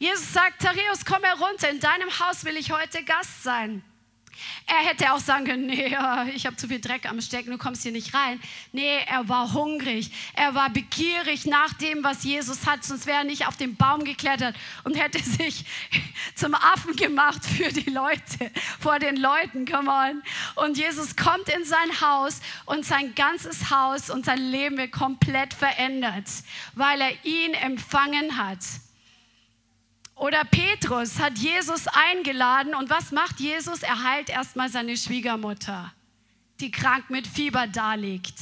[0.00, 3.84] Jesus sagt, Zachäus, komm herunter, in deinem Haus will ich heute Gast sein.
[4.66, 5.94] Er hätte auch sagen können, nee,
[6.34, 8.40] ich habe zu viel Dreck am Stecken, du kommst hier nicht rein.
[8.72, 13.24] Nee, er war hungrig, er war begierig nach dem, was Jesus hat, sonst wäre er
[13.24, 15.66] nicht auf den Baum geklettert und hätte sich
[16.34, 20.22] zum Affen gemacht für die Leute, vor den Leuten, come on.
[20.64, 25.52] Und Jesus kommt in sein Haus und sein ganzes Haus und sein Leben wird komplett
[25.52, 26.24] verändert,
[26.72, 28.60] weil er ihn empfangen hat.
[30.20, 33.82] Oder Petrus hat Jesus eingeladen und was macht Jesus?
[33.82, 35.94] Er heilt erstmal seine Schwiegermutter,
[36.60, 38.34] die krank mit Fieber daliegt.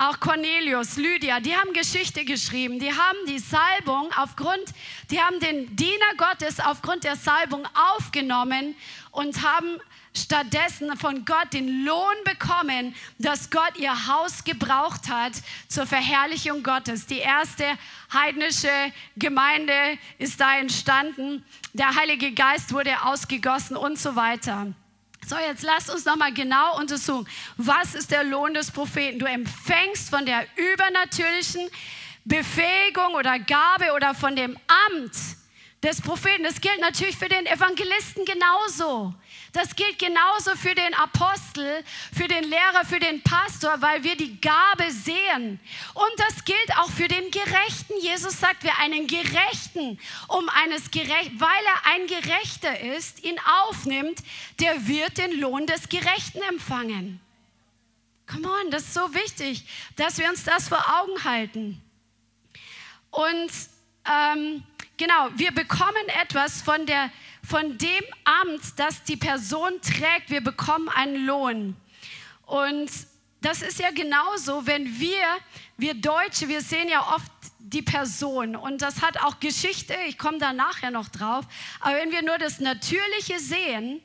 [0.00, 2.78] Auch Cornelius, Lydia, die haben Geschichte geschrieben.
[2.78, 4.62] Die haben die Salbung aufgrund,
[5.10, 8.76] die haben den Diener Gottes aufgrund der Salbung aufgenommen
[9.10, 9.80] und haben
[10.14, 15.32] stattdessen von Gott den Lohn bekommen, dass Gott ihr Haus gebraucht hat
[15.66, 17.06] zur Verherrlichung Gottes.
[17.06, 17.64] Die erste
[18.12, 18.70] heidnische
[19.16, 21.44] Gemeinde ist da entstanden.
[21.72, 24.72] Der Heilige Geist wurde ausgegossen und so weiter.
[25.28, 27.28] So, jetzt lasst uns nochmal genau untersuchen.
[27.58, 29.18] Was ist der Lohn des Propheten?
[29.18, 31.68] Du empfängst von der übernatürlichen
[32.24, 34.56] Befähigung oder Gabe oder von dem
[34.88, 35.12] Amt
[35.82, 36.44] des Propheten.
[36.44, 39.12] Das gilt natürlich für den Evangelisten genauso.
[39.58, 41.82] Das gilt genauso für den Apostel,
[42.16, 45.58] für den Lehrer, für den Pastor, weil wir die Gabe sehen.
[45.94, 47.94] Und das gilt auch für den Gerechten.
[48.00, 54.20] Jesus sagt, wer einen Gerechten um eines Gerecht, weil er ein Gerechter ist, ihn aufnimmt,
[54.60, 57.20] der wird den Lohn des Gerechten empfangen.
[58.28, 59.64] Come on, das ist so wichtig,
[59.96, 61.82] dass wir uns das vor Augen halten.
[63.10, 63.50] Und
[64.08, 64.62] ähm,
[64.96, 67.10] genau, wir bekommen etwas von, der,
[67.48, 70.28] von dem Amt, das die Person trägt.
[70.28, 71.76] Wir bekommen einen Lohn.
[72.44, 72.90] Und
[73.40, 75.24] das ist ja genauso, wenn wir,
[75.76, 80.38] wir Deutsche, wir sehen ja oft die Person und das hat auch Geschichte, ich komme
[80.38, 81.44] da nachher noch drauf,
[81.80, 84.00] aber wenn wir nur das Natürliche sehen,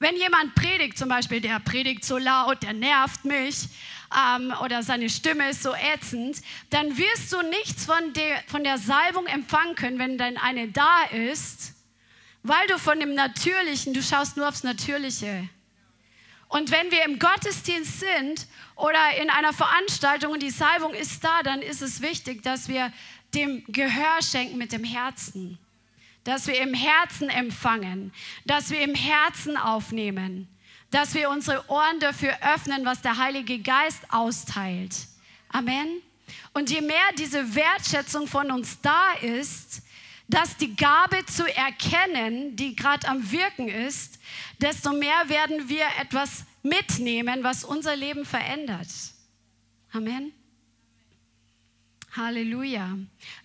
[0.00, 3.68] Wenn jemand predigt, zum Beispiel, der predigt so laut, der nervt mich
[4.16, 8.78] ähm, oder seine Stimme ist so ätzend, dann wirst du nichts von der, von der
[8.78, 11.74] Salbung empfangen können, wenn dann eine da ist,
[12.48, 15.48] weil du von dem Natürlichen, du schaust nur aufs Natürliche.
[16.48, 21.42] Und wenn wir im Gottesdienst sind oder in einer Veranstaltung und die Salbung ist da,
[21.42, 22.92] dann ist es wichtig, dass wir
[23.34, 25.58] dem Gehör schenken mit dem Herzen.
[26.24, 28.12] Dass wir im Herzen empfangen,
[28.46, 30.48] dass wir im Herzen aufnehmen,
[30.90, 34.94] dass wir unsere Ohren dafür öffnen, was der Heilige Geist austeilt.
[35.50, 36.00] Amen.
[36.54, 39.82] Und je mehr diese Wertschätzung von uns da ist,
[40.28, 44.18] dass die Gabe zu erkennen, die gerade am Wirken ist,
[44.60, 48.88] desto mehr werden wir etwas mitnehmen, was unser Leben verändert.
[49.92, 50.32] Amen.
[52.14, 52.98] Halleluja.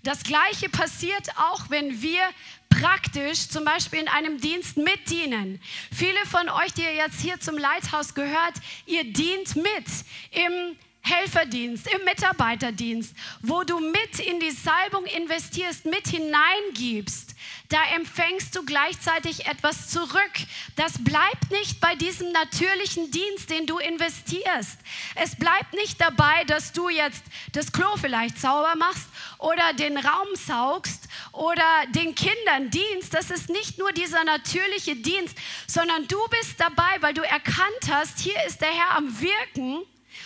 [0.04, 2.22] Das Gleiche passiert auch, wenn wir
[2.70, 5.62] praktisch zum Beispiel in einem Dienst mitdienen.
[5.92, 9.86] Viele von euch, die ihr jetzt hier zum Leithaus gehört, ihr dient mit
[10.32, 17.36] im Helferdienst, im Mitarbeiterdienst, wo du mit in die Salbung investierst, mit hineingibst,
[17.68, 20.32] da empfängst du gleichzeitig etwas zurück.
[20.78, 24.80] Das bleibt nicht bei diesem natürlichen Dienst, den du investierst.
[25.16, 29.08] Es bleibt nicht dabei, dass du jetzt das Klo vielleicht sauber machst
[29.40, 33.14] oder den Raum saugst oder den Kindern dienst.
[33.14, 35.36] Das ist nicht nur dieser natürliche Dienst,
[35.68, 39.82] sondern du bist dabei, weil du erkannt hast, hier ist der Herr am Wirken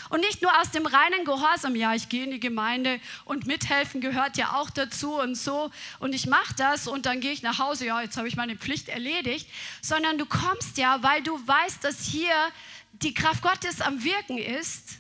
[0.10, 4.02] und nicht nur aus dem reinen Gehorsam, ja, ich gehe in die Gemeinde und mithelfen
[4.02, 5.72] gehört ja auch dazu und so.
[6.00, 8.56] Und ich mache das und dann gehe ich nach Hause, ja, jetzt habe ich meine
[8.56, 9.48] Pflicht erledigt,
[9.82, 12.34] sondern du kommst ja, weil du weißt, dass hier
[12.93, 15.00] die Kraft Gottes am Wirken ist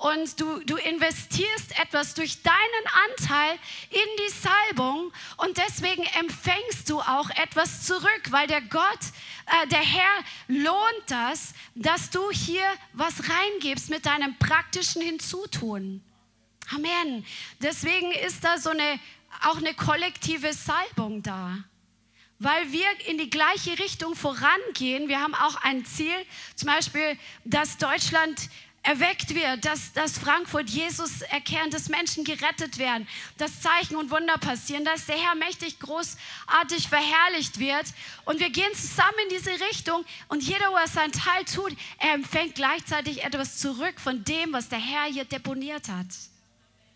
[0.00, 2.56] und du, du investierst etwas durch deinen
[3.10, 3.58] Anteil
[3.90, 9.00] in die Salbung und deswegen empfängst du auch etwas zurück, weil der Gott,
[9.62, 16.02] äh, der Herr lohnt das, dass du hier was reingibst mit deinem praktischen Hinzutun.
[16.74, 17.26] Amen.
[17.60, 18.98] Deswegen ist da so eine,
[19.42, 21.58] auch eine kollektive Salbung da
[22.42, 25.08] weil wir in die gleiche Richtung vorangehen.
[25.08, 26.14] Wir haben auch ein Ziel,
[26.56, 28.48] zum Beispiel, dass Deutschland
[28.82, 34.38] erweckt wird, dass, dass Frankfurt Jesus erkennt, dass Menschen gerettet werden, dass Zeichen und Wunder
[34.38, 37.84] passieren, dass der Herr mächtig großartig verherrlicht wird.
[38.24, 42.14] Und wir gehen zusammen in diese Richtung und jeder, wo er seinen Teil tut, er
[42.14, 46.06] empfängt gleichzeitig etwas zurück von dem, was der Herr hier deponiert hat.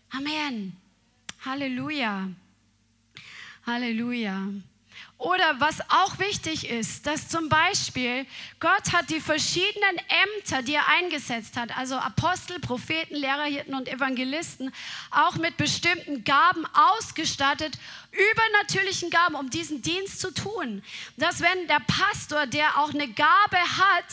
[0.09, 0.75] Amen.
[1.45, 2.29] Halleluja.
[3.65, 4.47] Halleluja.
[5.17, 8.25] Oder was auch wichtig ist, dass zum Beispiel
[8.59, 9.97] Gott hat die verschiedenen
[10.35, 14.73] Ämter, die er eingesetzt hat, also Apostel, Propheten, Lehrer, Hirten und Evangelisten,
[15.11, 17.77] auch mit bestimmten Gaben ausgestattet,
[18.11, 20.83] übernatürlichen Gaben, um diesen Dienst zu tun.
[21.15, 24.05] Dass wenn der Pastor, der auch eine Gabe hat,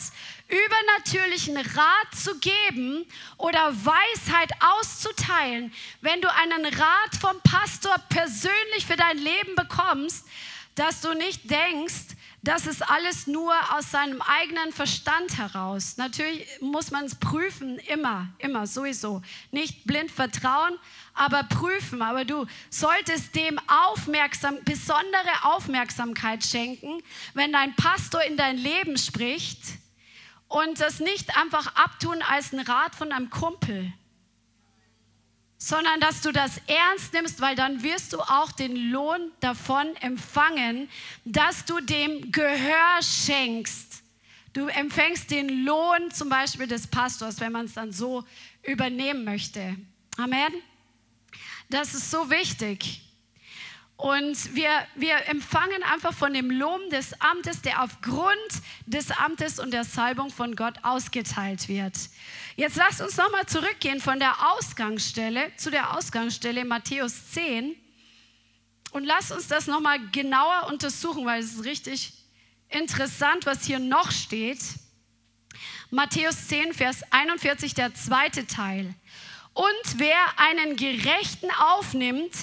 [0.47, 3.05] übernatürlichen Rat zu geben
[3.37, 10.25] oder Weisheit auszuteilen, wenn du einen Rat vom Pastor persönlich für dein Leben bekommst,
[10.75, 15.95] dass du nicht denkst, das ist alles nur aus seinem eigenen Verstand heraus.
[15.95, 19.21] Natürlich muss man es prüfen, immer, immer, sowieso.
[19.51, 20.77] Nicht blind vertrauen,
[21.13, 22.01] aber prüfen.
[22.01, 27.01] Aber du solltest dem aufmerksam, besondere Aufmerksamkeit schenken,
[27.33, 29.61] wenn dein Pastor in dein Leben spricht
[30.49, 33.93] und das nicht einfach abtun als ein Rat von einem Kumpel
[35.65, 40.89] sondern dass du das ernst nimmst, weil dann wirst du auch den Lohn davon empfangen,
[41.23, 44.03] dass du dem Gehör schenkst.
[44.51, 48.25] Du empfängst den Lohn zum Beispiel des Pastors, wenn man es dann so
[48.61, 49.77] übernehmen möchte.
[50.17, 50.51] Amen.
[51.69, 53.01] Das ist so wichtig.
[53.95, 58.33] Und wir, wir empfangen einfach von dem Lohn des Amtes, der aufgrund
[58.85, 61.97] des Amtes und der Salbung von Gott ausgeteilt wird.
[62.55, 67.75] Jetzt lasst uns nochmal zurückgehen von der Ausgangsstelle zu der Ausgangsstelle Matthäus 10
[68.91, 72.13] und lasst uns das nochmal genauer untersuchen, weil es ist richtig
[72.69, 74.59] interessant, was hier noch steht.
[75.91, 78.93] Matthäus 10, Vers 41, der zweite Teil.
[79.53, 82.33] Und wer einen Gerechten aufnimmt,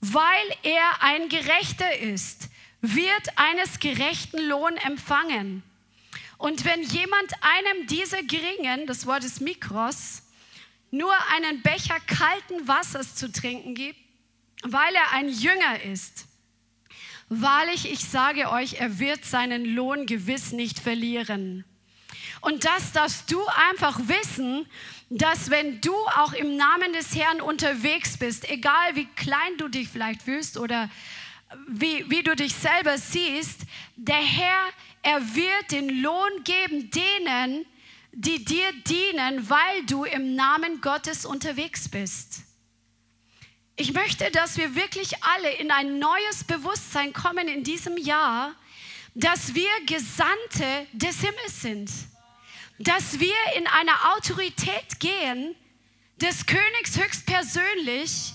[0.00, 2.48] weil er ein Gerechter ist,
[2.80, 5.62] wird eines gerechten Lohn empfangen.
[6.38, 10.22] Und wenn jemand einem dieser Geringen, das Wort ist Mikros,
[10.90, 13.98] nur einen Becher kalten Wassers zu trinken gibt,
[14.62, 16.26] weil er ein Jünger ist,
[17.28, 21.64] wahrlich, ich sage euch, er wird seinen Lohn gewiss nicht verlieren.
[22.40, 23.38] Und das darfst du
[23.70, 24.66] einfach wissen,
[25.10, 29.88] dass wenn du auch im Namen des Herrn unterwegs bist, egal wie klein du dich
[29.88, 30.88] vielleicht fühlst oder
[31.66, 33.62] wie, wie du dich selber siehst,
[33.96, 34.68] der Herr,
[35.02, 37.66] er wird den Lohn geben denen,
[38.12, 42.42] die dir dienen, weil du im Namen Gottes unterwegs bist.
[43.74, 48.54] Ich möchte, dass wir wirklich alle in ein neues Bewusstsein kommen in diesem Jahr,
[49.14, 51.90] dass wir Gesandte des Himmels sind,
[52.80, 55.54] dass wir in einer Autorität gehen,
[56.16, 58.32] des Königs höchstpersönlich,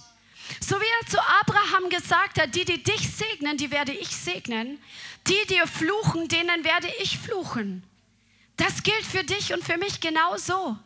[0.60, 4.80] so wie er zu Abraham gesagt hat, die, die dich segnen, die werde ich segnen,
[5.28, 7.84] die dir fluchen, denen werde ich fluchen.
[8.56, 10.78] Das gilt für dich und für mich genauso.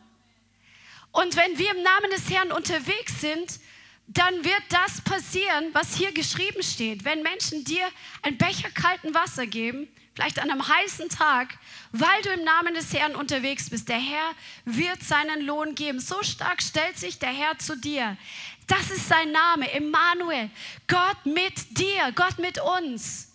[1.12, 3.60] Und wenn wir im Namen des Herrn unterwegs sind,
[4.06, 7.04] dann wird das passieren, was hier geschrieben steht.
[7.04, 7.86] Wenn Menschen dir
[8.22, 9.86] ein Becher kalten Wasser geben,
[10.20, 11.56] vielleicht an einem heißen Tag,
[11.92, 14.32] weil du im Namen des Herrn unterwegs bist, der Herr
[14.66, 15.98] wird seinen Lohn geben.
[15.98, 18.18] So stark stellt sich der Herr zu dir.
[18.66, 20.50] Das ist sein Name, Emmanuel.
[20.86, 23.32] Gott mit dir, Gott mit uns.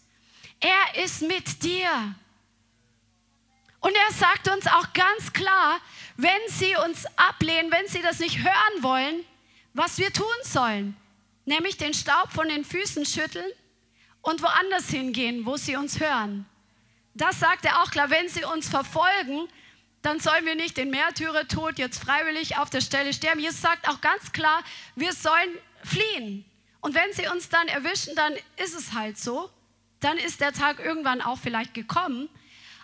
[0.60, 1.90] Er ist mit dir.
[3.80, 5.80] Und er sagt uns auch ganz klar,
[6.18, 9.24] wenn sie uns ablehnen, wenn sie das nicht hören wollen,
[9.74, 10.96] was wir tun sollen.
[11.46, 13.52] Nämlich den Staub von den Füßen schütteln
[14.22, 16.46] und woanders hingehen, wo sie uns hören.
[17.16, 19.48] Das sagt er auch klar, wenn sie uns verfolgen,
[20.02, 23.40] dann sollen wir nicht den Märtyrertod jetzt freiwillig auf der Stelle sterben.
[23.40, 24.64] Jesus sagt auch ganz klar,
[24.96, 26.46] wir sollen fliehen.
[26.82, 29.50] Und wenn sie uns dann erwischen, dann ist es halt so.
[30.02, 32.30] Dann ist der Tag irgendwann auch vielleicht gekommen.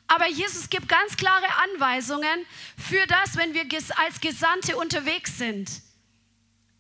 [0.07, 2.45] Aber Jesus gibt ganz klare Anweisungen
[2.77, 3.65] für das, wenn wir
[3.97, 5.69] als Gesandte unterwegs sind.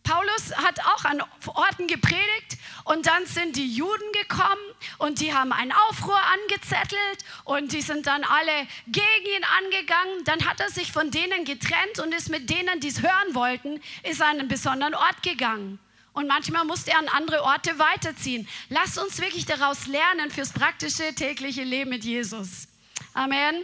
[0.03, 4.61] Paulus hat auch an Orten gepredigt und dann sind die Juden gekommen
[4.97, 10.23] und die haben einen Aufruhr angezettelt und die sind dann alle gegen ihn angegangen.
[10.25, 13.79] Dann hat er sich von denen getrennt und ist mit denen, die es hören wollten,
[14.03, 15.79] ist an einen besonderen Ort gegangen.
[16.13, 18.47] Und manchmal musste er an andere Orte weiterziehen.
[18.69, 22.67] Lass uns wirklich daraus lernen fürs praktische tägliche Leben mit Jesus.
[23.13, 23.63] Amen.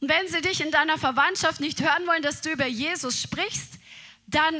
[0.00, 3.75] Und wenn sie dich in deiner Verwandtschaft nicht hören wollen, dass du über Jesus sprichst,
[4.26, 4.54] dann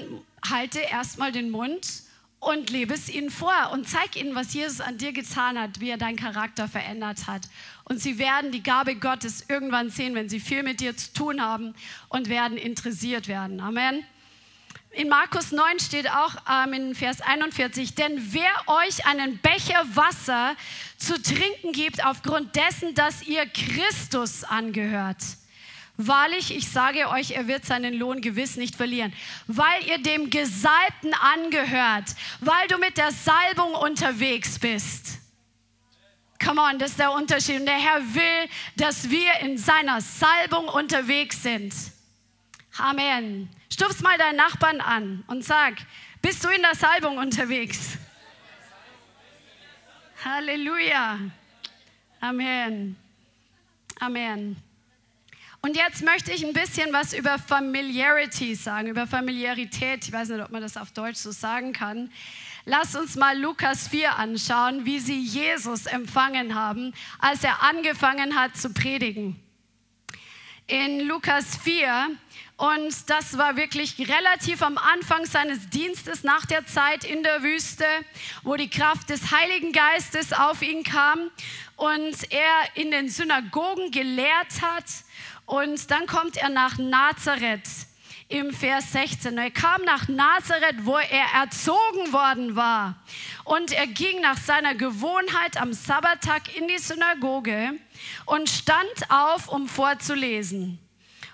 [0.48, 2.02] halte erstmal den Mund
[2.38, 5.90] und lebe es ihnen vor und zeig ihnen, was Jesus an dir getan hat, wie
[5.90, 7.48] er deinen Charakter verändert hat.
[7.84, 11.42] Und sie werden die Gabe Gottes irgendwann sehen, wenn sie viel mit dir zu tun
[11.42, 11.74] haben
[12.08, 13.60] und werden interessiert werden.
[13.60, 14.04] Amen.
[14.92, 20.56] In Markus 9 steht auch ähm, in Vers 41, denn wer euch einen Becher Wasser
[20.96, 25.18] zu trinken gibt aufgrund dessen, dass ihr Christus angehört,
[25.98, 29.14] Wahrlich, ich sage euch, er wird seinen Lohn gewiss nicht verlieren,
[29.46, 32.04] weil ihr dem Gesalbten angehört,
[32.40, 35.18] weil du mit der Salbung unterwegs bist.
[36.44, 37.60] Come on, das ist der Unterschied.
[37.60, 41.74] Und der Herr will, dass wir in seiner Salbung unterwegs sind.
[42.76, 43.48] Amen.
[43.72, 45.74] Stupst mal deinen Nachbarn an und sag,
[46.20, 47.96] bist du in der Salbung unterwegs?
[50.24, 51.20] Halleluja.
[52.20, 52.96] Amen.
[53.98, 54.56] Amen.
[55.66, 60.04] Und jetzt möchte ich ein bisschen was über Familiarity sagen, über Familiarität.
[60.04, 62.12] Ich weiß nicht, ob man das auf Deutsch so sagen kann.
[62.66, 68.56] Lass uns mal Lukas 4 anschauen, wie sie Jesus empfangen haben, als er angefangen hat
[68.56, 69.42] zu predigen.
[70.68, 72.10] In Lukas 4
[72.58, 77.84] und das war wirklich relativ am Anfang seines Dienstes nach der Zeit in der Wüste,
[78.44, 81.30] wo die Kraft des Heiligen Geistes auf ihn kam
[81.76, 84.84] und er in den Synagogen gelehrt hat.
[85.46, 87.68] Und dann kommt er nach Nazareth
[88.28, 89.38] im Vers 16.
[89.38, 92.96] Er kam nach Nazareth, wo er erzogen worden war.
[93.44, 97.74] Und er ging nach seiner Gewohnheit am Sabbattag in die Synagoge
[98.24, 100.80] und stand auf, um vorzulesen.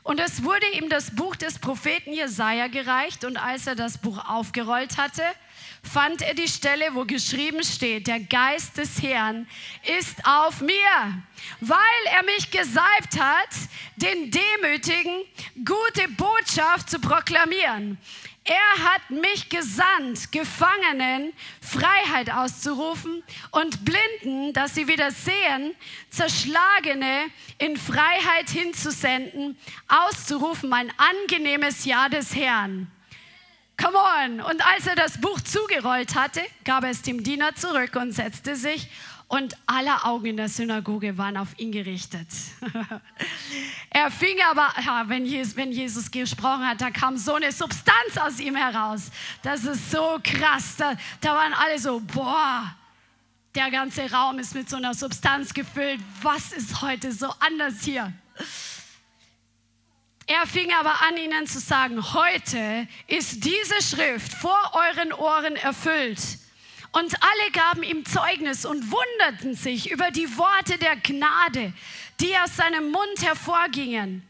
[0.03, 3.25] Und es wurde ihm das Buch des Propheten Jesaja gereicht.
[3.25, 5.23] Und als er das Buch aufgerollt hatte,
[5.83, 9.47] fand er die Stelle, wo geschrieben steht: Der Geist des Herrn
[9.99, 11.23] ist auf mir,
[11.61, 11.79] weil
[12.17, 13.51] er mich gesalbt hat,
[13.97, 15.23] den Demütigen
[15.65, 17.99] gute Botschaft zu proklamieren.
[18.45, 23.23] Er hat mich gesandt, Gefangenen Freiheit auszurufen
[23.53, 25.75] und Blinden, dass sie wieder sehen,
[26.11, 27.27] Zerschlagene
[27.59, 29.57] in Freiheit hinzusenden,
[29.87, 32.91] auszurufen, mein angenehmes Jahr des Herrn.
[33.83, 34.41] Come on!
[34.41, 38.55] Und als er das Buch zugerollt hatte, gab er es dem Diener zurück und setzte
[38.55, 38.89] sich
[39.27, 42.29] und alle Augen in der Synagoge waren auf ihn gerichtet.
[43.91, 48.17] er fing aber, ja, wenn, Jesus, wenn Jesus gesprochen hat, da kam so eine Substanz
[48.21, 49.11] aus ihm heraus.
[49.43, 50.77] Das ist so krass.
[50.77, 52.73] Da, da waren alle so, boah,
[53.53, 56.01] der ganze Raum ist mit so einer Substanz gefüllt.
[56.23, 58.13] Was ist heute so anders hier?
[60.27, 66.21] Er fing aber an, ihnen zu sagen, heute ist diese Schrift vor euren Ohren erfüllt.
[66.93, 71.73] Und alle gaben ihm Zeugnis und wunderten sich über die Worte der Gnade,
[72.21, 74.23] die aus seinem Mund hervorgingen.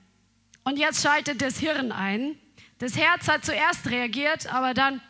[0.64, 2.38] Und jetzt schaltet das Hirn ein.
[2.78, 5.00] Das Herz hat zuerst reagiert, aber dann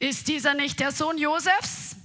[0.00, 1.96] ist dieser nicht der Sohn Josefs?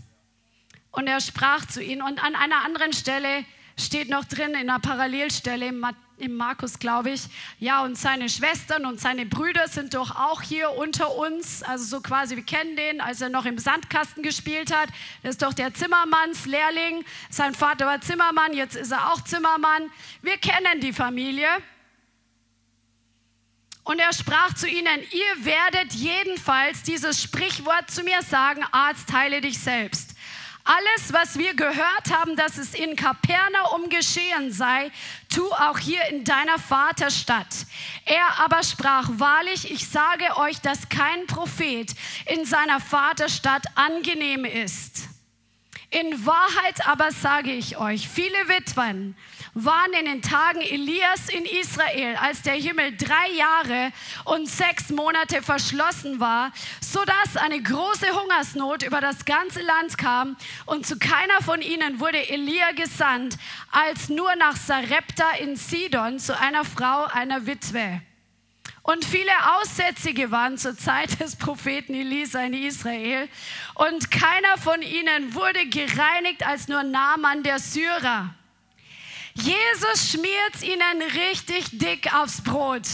[0.92, 2.02] Und er sprach zu ihnen.
[2.02, 3.46] Und an einer anderen Stelle
[3.78, 5.72] steht noch drin, in einer Parallelstelle
[6.18, 7.24] im Markus, glaube ich.
[7.60, 11.62] Ja, und seine Schwestern und seine Brüder sind doch auch hier unter uns.
[11.64, 14.90] Also so quasi, wir kennen den, als er noch im Sandkasten gespielt hat.
[15.24, 17.04] Das ist doch der Zimmermannslehrling.
[17.30, 19.92] Sein Vater war Zimmermann, jetzt ist er auch Zimmermann.
[20.22, 21.48] Wir kennen die Familie.
[23.84, 29.42] Und er sprach zu ihnen, ihr werdet jedenfalls dieses Sprichwort zu mir sagen, Arzt, heile
[29.42, 30.15] dich selbst.
[30.68, 34.92] Alles, was wir gehört haben, dass es in Kapernaum geschehen sei,
[35.30, 37.68] tu auch hier in deiner Vaterstadt.
[38.04, 41.94] Er aber sprach, wahrlich, ich sage euch, dass kein Prophet
[42.26, 45.08] in seiner Vaterstadt angenehm ist.
[45.92, 49.16] In Wahrheit aber sage ich euch, viele Witwen
[49.56, 53.94] waren in den Tagen Elias in Israel, als der Himmel drei Jahre
[54.26, 56.52] und sechs Monate verschlossen war,
[56.82, 60.36] sodass eine große Hungersnot über das ganze Land kam
[60.66, 63.38] und zu keiner von ihnen wurde Elia gesandt,
[63.72, 68.02] als nur nach Sarepta in Sidon zu einer Frau, einer Witwe.
[68.84, 73.28] Und viele Aussätzige waren zur Zeit des Propheten Elisa in Israel.
[73.74, 78.36] Und keiner von ihnen wurde gereinigt als nur Naaman der Syrer.
[79.36, 82.88] Jesus schmiert ihnen richtig dick aufs Brot.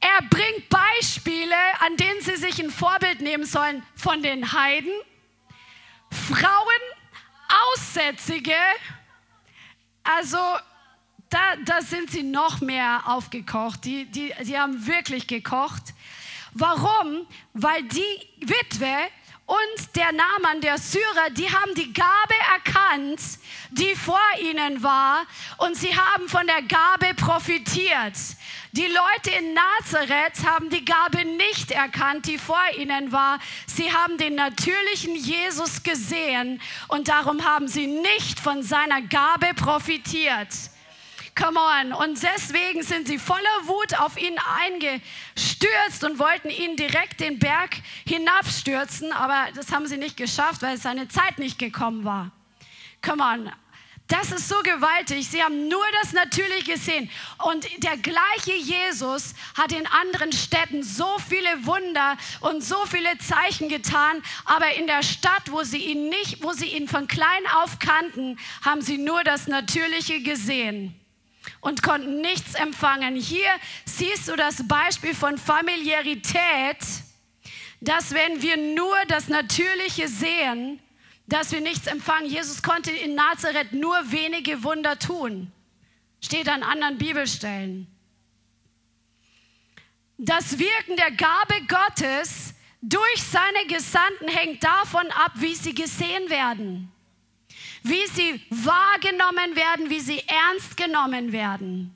[0.00, 4.92] Er bringt Beispiele, an denen sie sich ein Vorbild nehmen sollen von den Heiden,
[6.10, 6.82] Frauen,
[7.72, 8.56] Aussätzige.
[10.02, 10.38] Also
[11.30, 13.84] da, da sind sie noch mehr aufgekocht.
[13.84, 15.94] Die, die, die haben wirklich gekocht.
[16.52, 17.26] Warum?
[17.52, 19.08] Weil die Witwe
[19.50, 23.20] und der Naaman, der Syrer, die haben die Gabe erkannt,
[23.72, 25.26] die vor ihnen war,
[25.58, 28.14] und sie haben von der Gabe profitiert.
[28.70, 33.40] Die Leute in Nazareth haben die Gabe nicht erkannt, die vor ihnen war.
[33.66, 40.69] Sie haben den natürlichen Jesus gesehen und darum haben sie nicht von seiner Gabe profitiert.
[41.34, 41.92] Come on.
[41.92, 47.76] Und deswegen sind sie voller Wut auf ihn eingestürzt und wollten ihn direkt den Berg
[48.06, 49.12] hinabstürzen.
[49.12, 52.30] Aber das haben sie nicht geschafft, weil seine Zeit nicht gekommen war.
[53.02, 53.52] Come on.
[54.06, 55.28] Das ist so gewaltig.
[55.28, 57.08] Sie haben nur das natürlich gesehen.
[57.44, 63.68] Und der gleiche Jesus hat in anderen Städten so viele Wunder und so viele Zeichen
[63.68, 64.20] getan.
[64.46, 68.36] Aber in der Stadt, wo sie ihn nicht, wo sie ihn von klein auf kannten,
[68.62, 70.99] haben sie nur das Natürliche gesehen
[71.60, 73.16] und konnten nichts empfangen.
[73.16, 73.50] Hier
[73.84, 76.78] siehst du das Beispiel von Familiarität,
[77.80, 80.80] dass wenn wir nur das Natürliche sehen,
[81.26, 82.28] dass wir nichts empfangen.
[82.28, 85.52] Jesus konnte in Nazareth nur wenige Wunder tun.
[86.22, 87.86] Steht an anderen Bibelstellen.
[90.18, 96.92] Das Wirken der Gabe Gottes durch seine Gesandten hängt davon ab, wie sie gesehen werden
[97.82, 101.94] wie sie wahrgenommen werden, wie sie ernst genommen werden.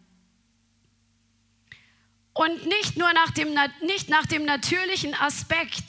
[2.33, 5.85] Und nicht nur nach dem, nicht nach dem natürlichen Aspekt.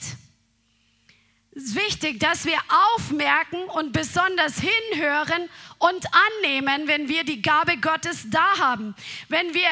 [1.56, 2.58] Es ist wichtig, dass wir
[2.94, 6.06] aufmerken und besonders hinhören und
[6.38, 8.94] annehmen, wenn wir die Gabe Gottes da haben.
[9.28, 9.68] Wenn wir,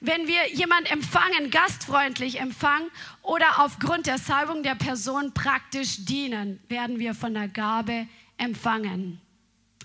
[0.00, 2.88] wenn wir jemand empfangen, gastfreundlich empfangen
[3.22, 8.06] oder aufgrund der Salbung der Person praktisch dienen, werden wir von der Gabe
[8.38, 9.20] empfangen.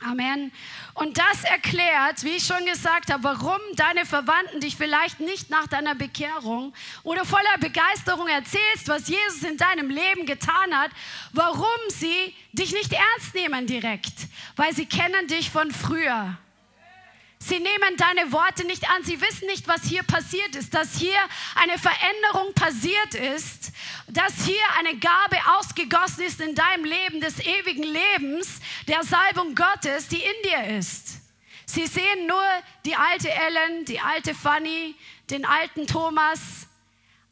[0.02, 0.52] Amen.
[0.94, 5.68] Und das erklärt, wie ich schon gesagt habe, warum deine Verwandten dich vielleicht nicht nach
[5.68, 6.74] deiner Bekehrung
[7.04, 10.92] oder voller Begeisterung erzählst, was Jesus in deinem Leben getan hat,
[11.34, 16.38] warum sie dich nicht ernst nehmen direkt, weil sie kennen dich von früher.
[17.42, 19.04] Sie nehmen deine Worte nicht an.
[19.04, 21.18] Sie wissen nicht, was hier passiert ist, dass hier
[21.56, 23.72] eine Veränderung passiert ist,
[24.08, 30.10] dass hier eine Gabe ausgegossen ist in deinem Leben des ewigen Lebens, der Salbung Gottes,
[30.10, 31.20] die in dir ist.
[31.66, 32.44] Sie sehen nur
[32.86, 34.96] die alte Ellen, die alte Fanny,
[35.30, 36.68] den alten Thomas.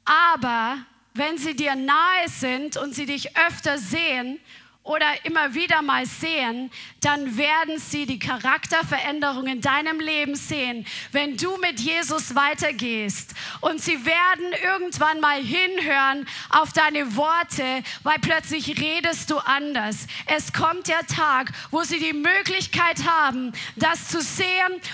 [0.06, 0.78] Aber
[1.16, 4.40] wenn sie dir nahe sind und sie dich öfter sehen
[4.88, 6.72] oder immer wieder mal sehen,
[7.02, 13.34] dann werden sie die Charakterveränderung in deinem Leben sehen, wenn du mit Jesus weitergehst.
[13.60, 20.08] Und sie werden irgendwann mal hinhören auf deine Worte, weil plötzlich redest du anders.
[20.26, 24.48] Es kommt der Tag, wo sie die Möglichkeit haben, das zu sehen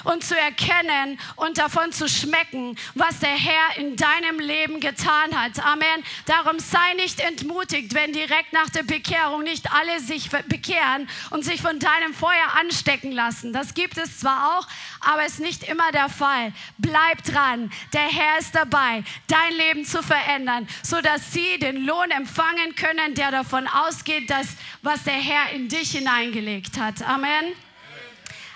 [0.06, 5.64] und zu erkennen und davon zu schmecken, was der Herr in deinem Leben getan hat.
[5.64, 6.04] Amen.
[6.26, 11.44] Darum sei nicht entmutigt, wenn direkt nach der Bekehrung nicht alle alle sich bekehren und
[11.44, 13.54] sich von deinem Feuer anstecken lassen.
[13.54, 14.68] Das gibt es zwar auch,
[15.02, 16.54] aber es ist nicht immer der Fall.
[16.78, 17.72] Bleib dran.
[17.94, 23.32] Der Herr ist dabei, dein Leben zu verändern, sodass sie den Lohn empfangen können, der
[23.32, 27.02] davon ausgeht, dass was der Herr in dich hineingelegt hat.
[27.02, 27.54] Amen.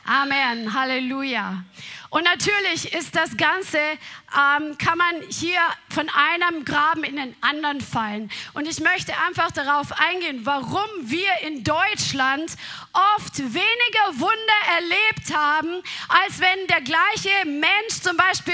[0.05, 0.73] Amen.
[0.73, 1.63] Halleluja.
[2.09, 7.81] Und natürlich ist das Ganze, ähm, kann man hier von einem Graben in den anderen
[7.81, 8.31] fallen.
[8.53, 12.55] Und ich möchte einfach darauf eingehen, warum wir in Deutschland
[13.15, 18.53] oft weniger Wunder erlebt haben, als wenn der gleiche Mensch, zum Beispiel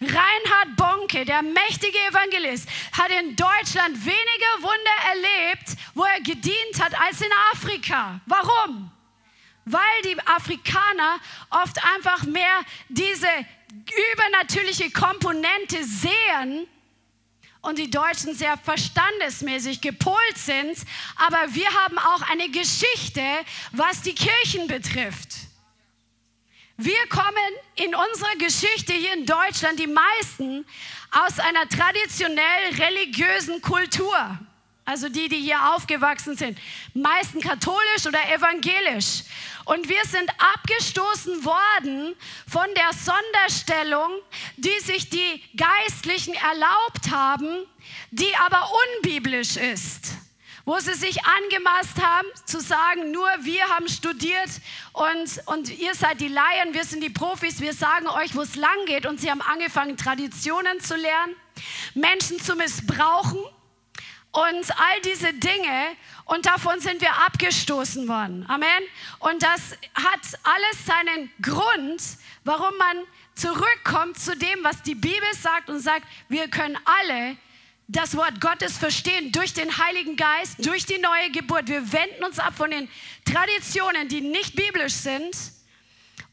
[0.00, 6.98] Reinhard Bonke, der mächtige Evangelist, hat in Deutschland weniger Wunder erlebt, wo er gedient hat,
[7.00, 8.20] als in Afrika.
[8.26, 8.90] Warum?
[9.64, 11.18] Weil die Afrikaner
[11.50, 13.28] oft einfach mehr diese
[14.12, 16.66] übernatürliche Komponente sehen
[17.62, 20.76] und die Deutschen sehr verstandesmäßig gepolt sind,
[21.16, 23.22] aber wir haben auch eine Geschichte,
[23.70, 25.28] was die Kirchen betrifft.
[26.76, 30.66] Wir kommen in unserer Geschichte hier in Deutschland, die meisten,
[31.12, 34.38] aus einer traditionell religiösen Kultur.
[34.84, 36.58] Also die, die hier aufgewachsen sind,
[36.92, 39.22] meisten katholisch oder evangelisch.
[39.64, 42.16] Und wir sind abgestoßen worden
[42.48, 44.10] von der Sonderstellung,
[44.56, 47.64] die sich die Geistlichen erlaubt haben,
[48.10, 50.14] die aber unbiblisch ist.
[50.64, 54.50] Wo sie sich angemaßt haben, zu sagen, nur wir haben studiert
[54.92, 58.56] und, und ihr seid die Laien, wir sind die Profis, wir sagen euch, wo es
[58.56, 59.06] lang geht.
[59.06, 61.34] Und sie haben angefangen, Traditionen zu lernen,
[61.94, 63.40] Menschen zu missbrauchen
[64.32, 68.46] und all diese Dinge und davon sind wir abgestoßen worden.
[68.48, 68.82] Amen.
[69.18, 72.02] Und das hat alles seinen Grund,
[72.44, 72.96] warum man
[73.34, 77.36] zurückkommt zu dem, was die Bibel sagt und sagt, wir können alle
[77.88, 81.68] das Wort Gottes verstehen durch den Heiligen Geist, durch die neue Geburt.
[81.68, 82.88] Wir wenden uns ab von den
[83.24, 85.36] Traditionen, die nicht biblisch sind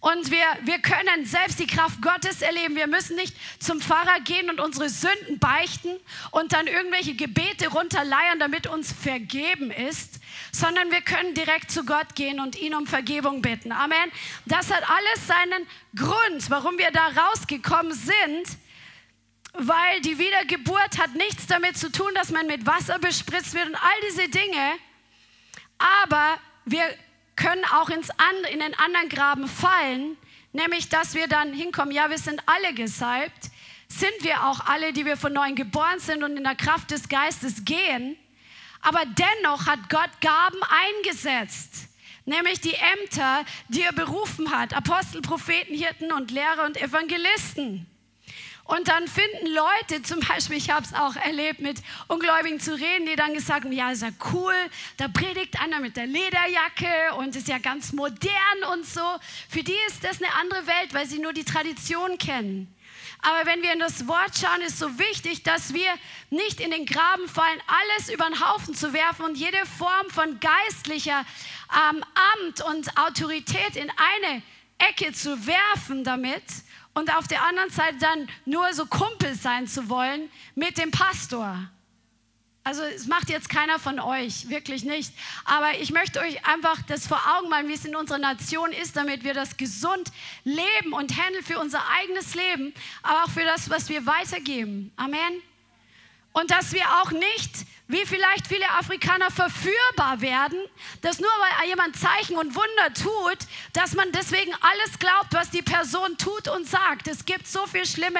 [0.01, 2.77] und wir, wir können selbst die Kraft Gottes erleben.
[2.77, 5.89] Wir müssen nicht zum Pfarrer gehen und unsere Sünden beichten
[6.31, 10.21] und dann irgendwelche Gebete runterleiern, damit uns vergeben ist,
[10.53, 13.73] sondern wir können direkt zu Gott gehen und ihn um Vergebung bitten.
[13.73, 14.09] Amen.
[14.45, 18.57] Das hat alles seinen Grund, warum wir da rausgekommen sind,
[19.53, 23.75] weil die Wiedergeburt hat nichts damit zu tun, dass man mit Wasser bespritzt wird und
[23.75, 24.75] all diese Dinge.
[25.77, 26.85] Aber wir
[27.39, 30.17] können auch ins and, in den anderen Graben fallen,
[30.51, 33.49] nämlich dass wir dann hinkommen, ja, wir sind alle gesalbt,
[33.87, 37.07] sind wir auch alle, die wir von neuem geboren sind und in der Kraft des
[37.07, 38.17] Geistes gehen,
[38.81, 40.59] aber dennoch hat Gott Gaben
[40.97, 41.87] eingesetzt,
[42.25, 47.87] nämlich die Ämter, die er berufen hat, Apostel, Propheten, Hirten und Lehrer und Evangelisten.
[48.69, 53.07] Und dann finden Leute, zum Beispiel, ich habe es auch erlebt, mit Ungläubigen zu reden,
[53.07, 54.53] die dann gesagt haben, ja, ist ja cool,
[54.97, 58.29] da predigt einer mit der Lederjacke und ist ja ganz modern
[58.71, 59.01] und so.
[59.49, 62.71] Für die ist das eine andere Welt, weil sie nur die Tradition kennen.
[63.23, 65.91] Aber wenn wir in das Wort schauen, ist so wichtig, dass wir
[66.29, 70.39] nicht in den Graben fallen, alles über den Haufen zu werfen und jede Form von
[70.39, 71.25] geistlicher
[71.73, 72.05] ähm,
[72.35, 74.43] Amt und Autorität in eine
[74.77, 76.43] Ecke zu werfen damit,
[76.99, 81.57] und auf der anderen Seite dann nur so Kumpel sein zu wollen mit dem Pastor.
[82.65, 85.13] Also es macht jetzt keiner von euch, wirklich nicht.
[85.45, 88.97] Aber ich möchte euch einfach das vor Augen malen, wie es in unserer Nation ist,
[88.97, 90.11] damit wir das gesund
[90.43, 94.91] leben und handeln für unser eigenes Leben, aber auch für das, was wir weitergeben.
[94.97, 95.41] Amen.
[96.33, 100.59] Und dass wir auch nicht, wie vielleicht viele Afrikaner, verführbar werden,
[101.01, 103.39] dass nur weil jemand Zeichen und Wunder tut,
[103.73, 107.07] dass man deswegen alles glaubt, was die Person tut und sagt.
[107.07, 108.19] Es gibt so viele schlimme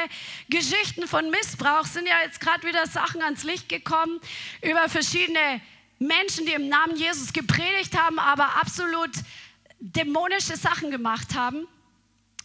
[0.49, 1.85] Geschichten von Missbrauch.
[1.85, 4.19] Sind ja jetzt gerade wieder Sachen ans Licht gekommen
[4.63, 5.61] über verschiedene
[5.99, 9.11] Menschen, die im Namen Jesus gepredigt haben, aber absolut
[9.79, 11.67] dämonische Sachen gemacht haben.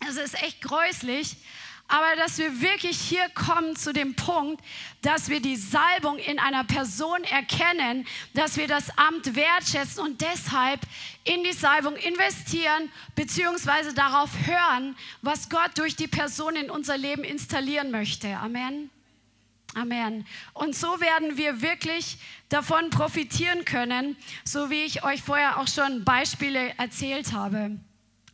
[0.07, 1.39] Es ist echt gräuslich
[1.87, 4.65] aber dass wir wirklich hier kommen zu dem Punkt,
[5.03, 10.81] dass wir die Salbung in einer Person erkennen, dass wir das Amt wertschätzen und deshalb
[11.25, 17.23] in die Salbung investieren, beziehungsweise darauf hören, was Gott durch die Person in unser Leben
[17.23, 18.29] installieren möchte.
[18.39, 18.91] Amen.
[19.75, 20.25] Amen.
[20.53, 22.19] Und so werden wir wirklich
[22.49, 27.73] davon profitieren können, so wie ich euch vorher auch schon Beispiele erzählt habe.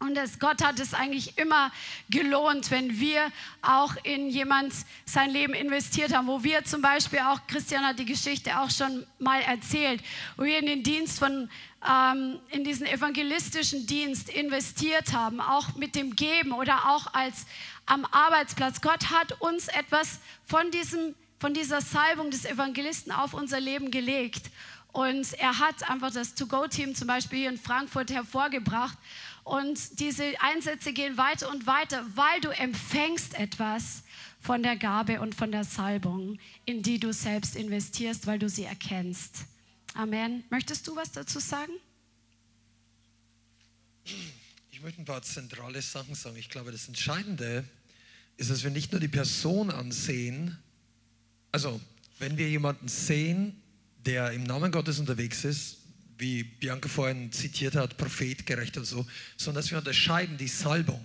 [0.01, 1.71] Und es, Gott hat es eigentlich immer
[2.09, 3.31] gelohnt, wenn wir
[3.61, 4.73] auch in jemand
[5.05, 9.07] sein Leben investiert haben, wo wir zum Beispiel auch, Christian hat die Geschichte auch schon
[9.19, 10.03] mal erzählt,
[10.39, 11.51] wo wir in den Dienst von,
[11.87, 17.45] ähm, in diesen evangelistischen Dienst investiert haben, auch mit dem Geben oder auch als
[17.85, 18.81] am Arbeitsplatz.
[18.81, 24.51] Gott hat uns etwas von diesem, von dieser Salbung des Evangelisten auf unser Leben gelegt.
[24.93, 28.99] Und er hat einfach das To-Go-Team zum Beispiel hier in Frankfurt hervorgebracht.
[29.45, 34.03] Und diese Einsätze gehen weiter und weiter, weil du empfängst etwas
[34.41, 38.65] von der Gabe und von der Salbung, in die du selbst investierst, weil du sie
[38.65, 39.45] erkennst.
[39.95, 40.45] Amen.
[40.51, 41.73] Möchtest du was dazu sagen?
[44.71, 46.37] Ich möchte ein paar zentrale Sachen sagen.
[46.37, 47.65] Ich glaube, das Entscheidende
[48.37, 50.59] ist, dass wir nicht nur die Person ansehen,
[51.53, 51.81] also
[52.19, 53.61] wenn wir jemanden sehen,
[54.07, 55.80] der im Namen Gottes unterwegs ist,
[56.21, 59.07] wie Bianca vorhin zitiert hat, Prophet, gerecht und so,
[59.37, 61.03] sondern dass wir unterscheiden die Salbung.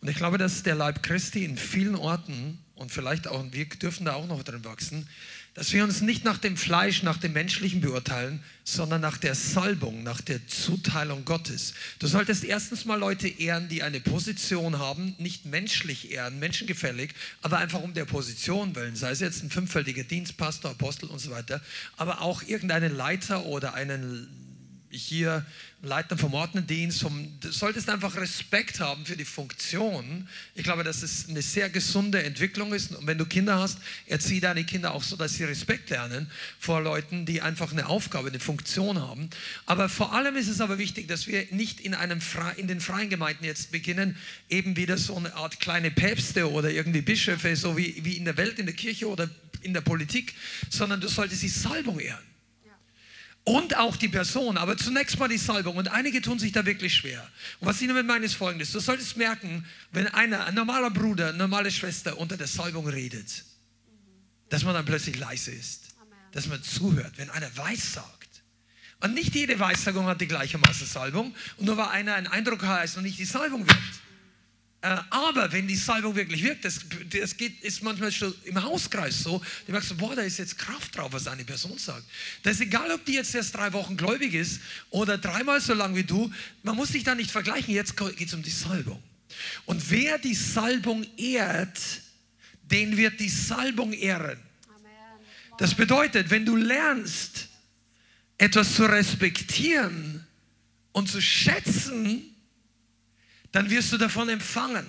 [0.00, 4.06] Und ich glaube, dass der Leib Christi in vielen Orten und vielleicht auch, wir dürfen
[4.06, 5.08] da auch noch drin wachsen,
[5.54, 10.02] dass wir uns nicht nach dem Fleisch, nach dem Menschlichen beurteilen, sondern nach der Salbung,
[10.02, 11.74] nach der Zuteilung Gottes.
[11.98, 17.58] Du solltest erstens mal Leute ehren, die eine Position haben, nicht menschlich ehren, menschengefällig, aber
[17.58, 21.60] einfach um der Position willen, sei es jetzt ein fünffältiger Dienstpastor, Apostel und so weiter,
[21.96, 24.28] aber auch irgendeinen Leiter oder einen
[24.92, 25.44] hier
[25.80, 30.28] Leiter vom Ordnendienst, vom, du solltest einfach Respekt haben für die Funktion.
[30.54, 32.94] Ich glaube, dass es eine sehr gesunde Entwicklung ist.
[32.94, 36.30] Und wenn du Kinder hast, erziehe deine Kinder auch so, dass sie Respekt lernen
[36.60, 39.28] vor Leuten, die einfach eine Aufgabe, eine Funktion haben.
[39.66, 42.20] Aber vor allem ist es aber wichtig, dass wir nicht in, einem
[42.56, 44.16] in den freien Gemeinden jetzt beginnen,
[44.48, 48.36] eben wieder so eine Art kleine Päpste oder irgendwie Bischöfe, so wie, wie in der
[48.36, 49.28] Welt, in der Kirche oder
[49.62, 50.34] in der Politik,
[50.70, 52.31] sondern du solltest die Salbung ehren
[53.44, 55.76] und auch die Person, aber zunächst mal die Salbung.
[55.76, 57.26] Und einige tun sich da wirklich schwer.
[57.60, 61.30] Und was ich damit meine, ist folgendes: Du solltest merken, wenn einer, ein normaler Bruder,
[61.30, 63.44] eine normale Schwester unter der Salbung redet,
[64.48, 65.94] dass man dann plötzlich leise ist,
[66.32, 68.22] dass man zuhört, wenn einer Weissagt.
[69.00, 71.34] Und nicht jede Weissagung hat die gleichermaßen Salbung.
[71.56, 74.00] Und nur weil einer einen Eindruck hat, heißt noch nicht die Salbung wirkt.
[74.82, 76.80] Äh, aber wenn die Salbung wirklich wirkt, das,
[77.10, 80.96] das geht, ist manchmal schon im Hauskreis so, du merkst, boah, da ist jetzt Kraft
[80.96, 82.04] drauf, was eine Person sagt.
[82.42, 84.60] Das ist egal, ob die jetzt erst drei Wochen gläubig ist
[84.90, 86.32] oder dreimal so lang wie du,
[86.64, 89.00] man muss sich da nicht vergleichen, jetzt geht es um die Salbung.
[89.66, 91.78] Und wer die Salbung ehrt,
[92.64, 94.40] den wird die Salbung ehren.
[95.58, 97.48] Das bedeutet, wenn du lernst,
[98.36, 100.26] etwas zu respektieren
[100.90, 102.31] und zu schätzen,
[103.52, 104.86] dann wirst du davon empfangen.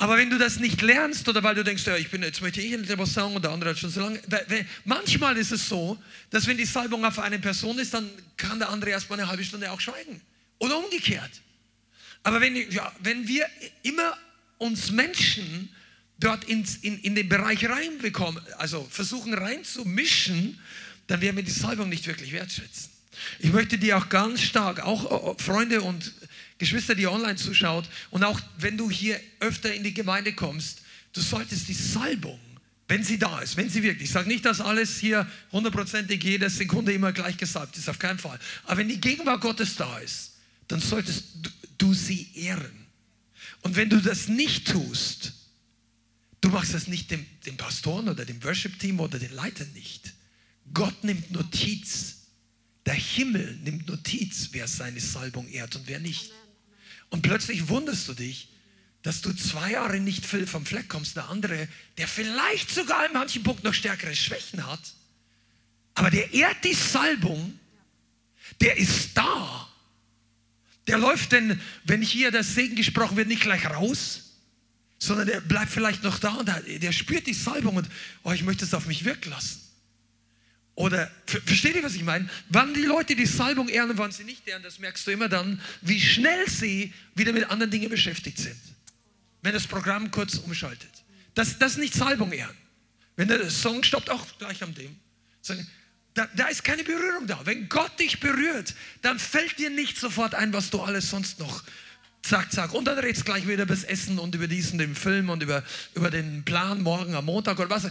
[0.00, 2.60] Aber wenn du das nicht lernst oder weil du denkst, ja, ich bin, jetzt möchte
[2.60, 4.20] ich etwas sagen und der andere hat schon so lange.
[4.84, 6.00] Manchmal ist es so,
[6.30, 9.28] dass wenn die Salbung auf eine Person ist, dann kann der andere erst mal eine
[9.28, 10.20] halbe Stunde auch schweigen.
[10.58, 11.30] Oder umgekehrt.
[12.22, 13.46] Aber wenn, ja, wenn wir
[13.82, 14.16] immer
[14.58, 15.68] uns Menschen
[16.20, 20.60] dort ins, in, in den Bereich reinbekommen, also versuchen reinzumischen,
[21.08, 22.90] dann werden wir die Salbung nicht wirklich wertschätzen.
[23.38, 26.12] Ich möchte dir auch ganz stark, auch äh, Freunde und
[26.58, 31.20] Geschwister, die online zuschaut und auch wenn du hier öfter in die Gemeinde kommst, du
[31.20, 32.40] solltest die Salbung,
[32.88, 34.02] wenn sie da ist, wenn sie wirkt.
[34.02, 38.18] Ich sage nicht, dass alles hier hundertprozentig jede Sekunde immer gleich gesalbt ist, auf keinen
[38.18, 38.38] Fall.
[38.64, 40.32] Aber wenn die Gegenwart Gottes da ist,
[40.68, 41.24] dann solltest
[41.78, 42.86] du sie ehren.
[43.62, 45.32] Und wenn du das nicht tust,
[46.40, 50.12] du machst das nicht dem, dem Pastoren oder dem Worship-Team oder den Leitern nicht.
[50.72, 52.17] Gott nimmt Notiz.
[52.88, 56.32] Der Himmel nimmt Notiz, wer seine Salbung ehrt und wer nicht.
[57.10, 58.48] Und plötzlich wunderst du dich,
[59.02, 61.14] dass du zwei Jahre nicht vom Fleck kommst.
[61.14, 61.68] Der andere,
[61.98, 64.80] der vielleicht sogar in manchen Punkten noch stärkere Schwächen hat,
[65.92, 67.60] aber der ehrt die Salbung,
[68.62, 69.68] der ist da.
[70.86, 74.32] Der läuft denn, wenn hier der Segen gesprochen wird, nicht gleich raus,
[74.98, 77.86] sondern der bleibt vielleicht noch da und der, der spürt die Salbung und,
[78.22, 79.67] oh, ich möchte es auf mich wirken lassen.
[80.78, 82.30] Oder versteht ihr, was ich meine?
[82.50, 85.28] Wann die Leute die Salbung ehren und wann sie nicht ehren, das merkst du immer
[85.28, 88.60] dann, wie schnell sie wieder mit anderen Dingen beschäftigt sind.
[89.42, 90.90] Wenn das Programm kurz umschaltet.
[91.34, 92.56] Das, das ist nicht Salbung ehren.
[93.16, 94.94] Wenn der Song stoppt, auch gleich am dem.
[96.14, 97.40] Da, da ist keine Berührung da.
[97.44, 98.72] Wenn Gott dich berührt,
[99.02, 101.64] dann fällt dir nicht sofort ein, was du alles sonst noch
[102.22, 102.72] zack, zack.
[102.72, 105.64] Und dann redest gleich wieder über das Essen und über diesen, den Film und über,
[105.94, 107.90] über den Plan morgen am Montag oder was.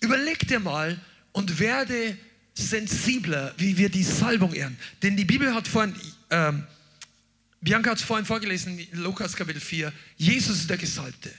[0.00, 0.98] Überleg dir mal,
[1.32, 2.16] und werde
[2.54, 4.76] sensibler, wie wir die Salbung ehren.
[5.02, 5.94] Denn die Bibel hat vorhin,
[6.30, 6.66] ähm,
[7.60, 11.32] Bianca hat es vorhin vorgelesen, Lukas Kapitel 4, Jesus ist der Gesalbte.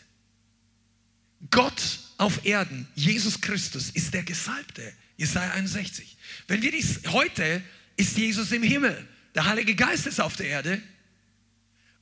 [1.50, 1.82] Gott
[2.18, 4.94] auf Erden, Jesus Christus, ist der Gesalbte.
[5.18, 6.18] Jesaja 61.
[6.48, 7.62] Wenn wir dies, heute
[7.96, 9.08] ist Jesus im Himmel.
[9.36, 10.82] Der Heilige Geist ist auf der Erde.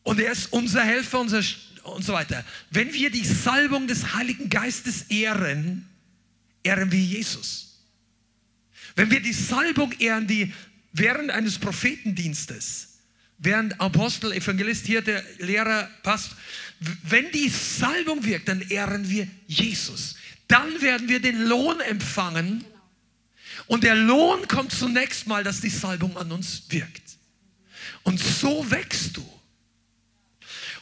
[0.04, 1.44] Und er ist unser Helfer, unser
[1.84, 2.46] und so weiter.
[2.72, 5.88] Wenn wir die Salbung des Heiligen Geistes ehren,
[6.64, 7.69] ehren wir Jesus.
[9.00, 10.52] Wenn wir die Salbung ehren, die
[10.92, 12.98] während eines Prophetendienstes,
[13.38, 16.32] während Apostel, Evangelist, hier der Lehrer passt,
[17.04, 20.18] wenn die Salbung wirkt, dann ehren wir Jesus.
[20.50, 22.66] Dann werden wir den Lohn empfangen.
[23.68, 27.18] Und der Lohn kommt zunächst mal, dass die Salbung an uns wirkt.
[28.04, 29.26] Und so wächst du.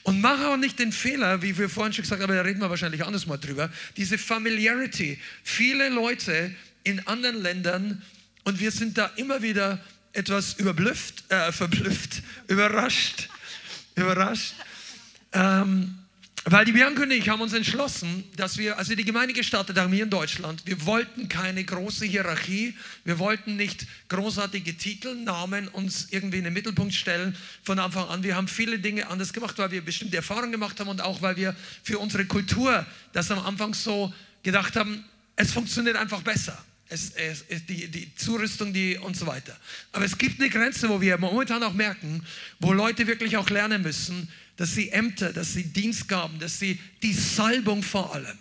[0.02, 2.62] Und mach auch nicht den Fehler, wie wir vorhin schon gesagt haben, aber da reden
[2.62, 5.20] wir wahrscheinlich anders mal drüber, diese Familiarity.
[5.44, 6.56] Viele Leute
[6.88, 8.02] in anderen Ländern,
[8.44, 9.80] und wir sind da immer wieder
[10.14, 13.28] etwas überblüfft, äh, verblüfft, überrascht,
[13.96, 14.54] überrascht.
[15.34, 15.98] Ähm,
[16.46, 19.78] weil die Bianca und ich haben uns entschlossen, dass wir, als wir die Gemeinde gestartet
[19.78, 22.74] haben hier in Deutschland, wir wollten keine große Hierarchie,
[23.04, 28.24] wir wollten nicht großartige Titel, Namen uns irgendwie in den Mittelpunkt stellen von Anfang an.
[28.24, 31.36] Wir haben viele Dinge anders gemacht, weil wir bestimmte Erfahrungen gemacht haben und auch weil
[31.36, 35.04] wir für unsere Kultur das am Anfang so gedacht haben,
[35.36, 36.58] es funktioniert einfach besser.
[36.90, 39.58] Es, es, es, die, die Zurüstung die, und so weiter.
[39.92, 42.24] Aber es gibt eine Grenze, wo wir momentan auch merken,
[42.60, 47.14] wo Leute wirklich auch lernen müssen, dass sie Ämter, dass sie Dienstgaben, dass sie die
[47.14, 48.38] Salbung vor allem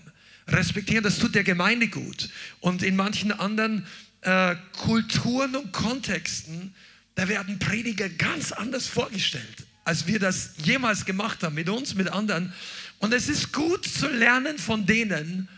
[0.48, 1.04] respektieren.
[1.04, 2.30] Das tut der Gemeinde gut.
[2.60, 3.86] Und in manchen anderen
[4.22, 6.74] äh, Kulturen und Kontexten,
[7.14, 12.08] da werden Prediger ganz anders vorgestellt, als wir das jemals gemacht haben mit uns, mit
[12.08, 12.52] anderen.
[12.98, 15.48] Und es ist gut zu lernen von denen,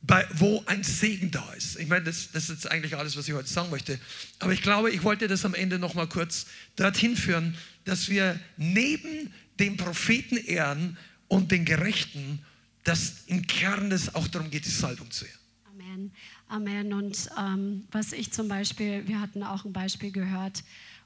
[0.00, 1.78] bei, wo ein Segen da ist.
[1.78, 3.98] Ich meine, das, das, ist eigentlich alles, was ich heute sagen möchte.
[4.38, 6.46] Aber ich glaube, ich wollte das am Ende noch mal kurz
[6.76, 10.96] dorthin führen, dass wir neben den Propheten ehren
[11.26, 12.40] und den Gerechten,
[12.84, 15.38] dass im Kern es auch darum geht, die Salbung zu ehren.
[15.66, 16.12] Amen.
[16.48, 16.92] Amen.
[16.92, 20.62] Und ähm, was ich zum Beispiel, wir hatten auch ein Beispiel gehört,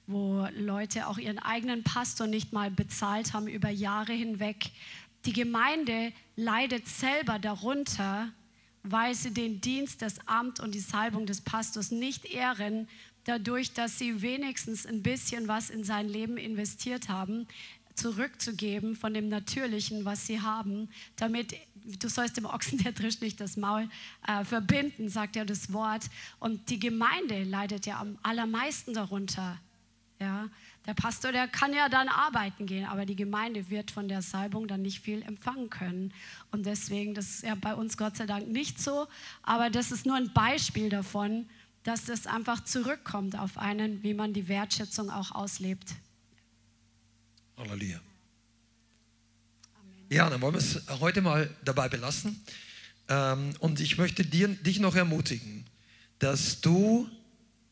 [0.06, 4.70] wo Leute auch ihren eigenen Pastor nicht mal bezahlt haben über Jahre hinweg.
[5.24, 8.28] Die Gemeinde leidet selber darunter,
[8.82, 12.88] weil sie den Dienst, das Amt und die Salbung des Pastors nicht ehren,
[13.24, 17.46] dadurch, dass sie wenigstens ein bisschen was in sein Leben investiert haben,
[17.94, 21.54] zurückzugeben von dem Natürlichen, was sie haben, damit
[21.84, 23.88] du sollst dem Ochsen, der drischt, nicht das Maul
[24.26, 26.04] äh, verbinden, sagt ja das Wort.
[26.38, 29.58] Und die Gemeinde leidet ja am allermeisten darunter.
[30.20, 30.48] Ja,
[30.86, 34.66] der Pastor, der kann ja dann arbeiten gehen, aber die Gemeinde wird von der Salbung
[34.66, 36.12] dann nicht viel empfangen können.
[36.50, 39.06] Und deswegen, das ist ja bei uns Gott sei Dank nicht so,
[39.42, 41.48] aber das ist nur ein Beispiel davon,
[41.84, 45.94] dass das einfach zurückkommt auf einen, wie man die Wertschätzung auch auslebt.
[47.56, 48.00] Halleluja.
[50.10, 52.40] Ja, dann wollen wir es heute mal dabei belassen.
[53.08, 55.64] Ähm, und ich möchte dir, dich noch ermutigen,
[56.18, 57.08] dass du,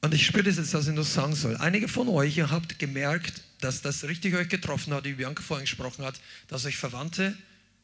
[0.03, 2.79] und ich spüre das jetzt, dass ich nur sagen soll, einige von euch, ihr habt
[2.79, 7.37] gemerkt, dass das richtig euch getroffen hat, wie Bianca vorhin gesprochen hat, dass euch Verwandte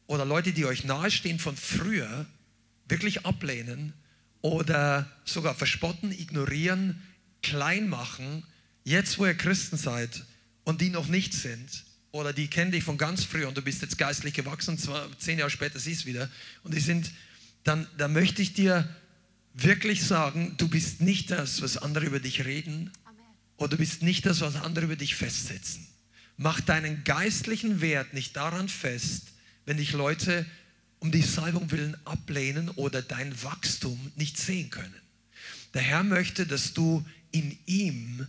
[0.07, 2.25] oder Leute, die euch nahestehen von früher,
[2.87, 3.93] wirklich ablehnen
[4.41, 7.01] oder sogar verspotten, ignorieren,
[7.43, 8.43] klein machen,
[8.83, 10.23] jetzt wo ihr Christen seid
[10.63, 13.81] und die noch nicht sind oder die kennen dich von ganz früh und du bist
[13.81, 16.29] jetzt geistlich gewachsen, zwar zehn Jahre später siehst du wieder
[16.63, 17.11] und die sind,
[17.63, 18.87] dann, dann möchte ich dir
[19.57, 23.21] wirklich sagen, du bist nicht das, was andere über dich reden Amen.
[23.57, 25.87] oder du bist nicht das, was andere über dich festsetzen.
[26.37, 29.29] Mach deinen geistlichen Wert nicht daran fest,
[29.65, 30.45] wenn dich Leute
[30.99, 35.01] um die Salbung willen ablehnen oder dein Wachstum nicht sehen können.
[35.73, 38.27] Der Herr möchte, dass du in ihm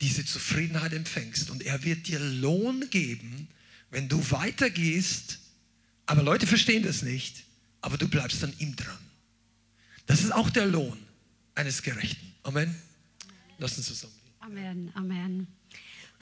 [0.00, 1.50] diese Zufriedenheit empfängst.
[1.50, 3.48] Und er wird dir Lohn geben,
[3.90, 5.38] wenn du weitergehst.
[6.06, 7.44] Aber Leute verstehen das nicht,
[7.80, 8.98] aber du bleibst an ihm dran.
[10.06, 10.98] Das ist auch der Lohn
[11.54, 12.34] eines Gerechten.
[12.42, 12.74] Amen.
[13.58, 14.14] Lass uns zusammen.
[14.40, 15.46] Amen, Amen.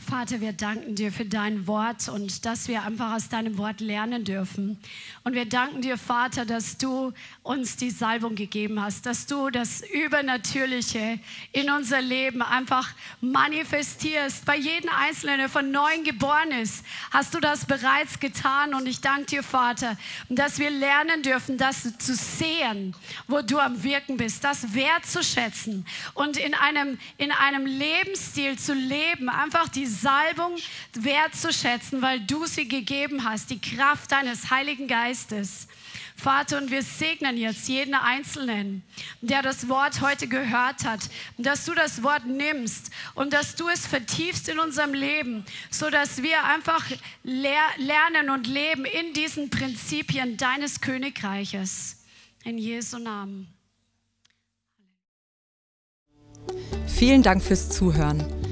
[0.03, 4.25] Vater, wir danken dir für dein Wort und dass wir einfach aus deinem Wort lernen
[4.25, 4.79] dürfen.
[5.25, 9.83] Und wir danken dir, Vater, dass du uns die Salbung gegeben hast, dass du das
[9.83, 11.21] Übernatürliche
[11.53, 12.91] in unser Leben einfach
[13.21, 14.45] manifestierst.
[14.45, 18.75] Bei jedem Einzelnen, der von neuem geboren ist, hast du das bereits getan.
[18.75, 19.97] Und ich danke dir, Vater,
[20.29, 22.95] dass wir lernen dürfen, das zu sehen,
[23.29, 29.29] wo du am Wirken bist, das wertzuschätzen und in einem, in einem Lebensstil zu leben,
[29.29, 30.57] einfach die Salbung
[30.95, 35.69] wertzuschätzen, weil du sie gegeben hast, die Kraft deines Heiligen Geistes.
[36.17, 38.83] Vater, und wir segnen jetzt jeden Einzelnen,
[39.23, 41.01] der das Wort heute gehört hat,
[41.37, 46.23] dass du das Wort nimmst und dass du es vertiefst in unserem Leben, so dass
[46.23, 46.85] wir einfach
[47.25, 52.05] lernen und leben in diesen Prinzipien deines Königreiches.
[52.45, 53.49] In Jesu Namen.
[56.87, 58.52] Vielen Dank fürs Zuhören.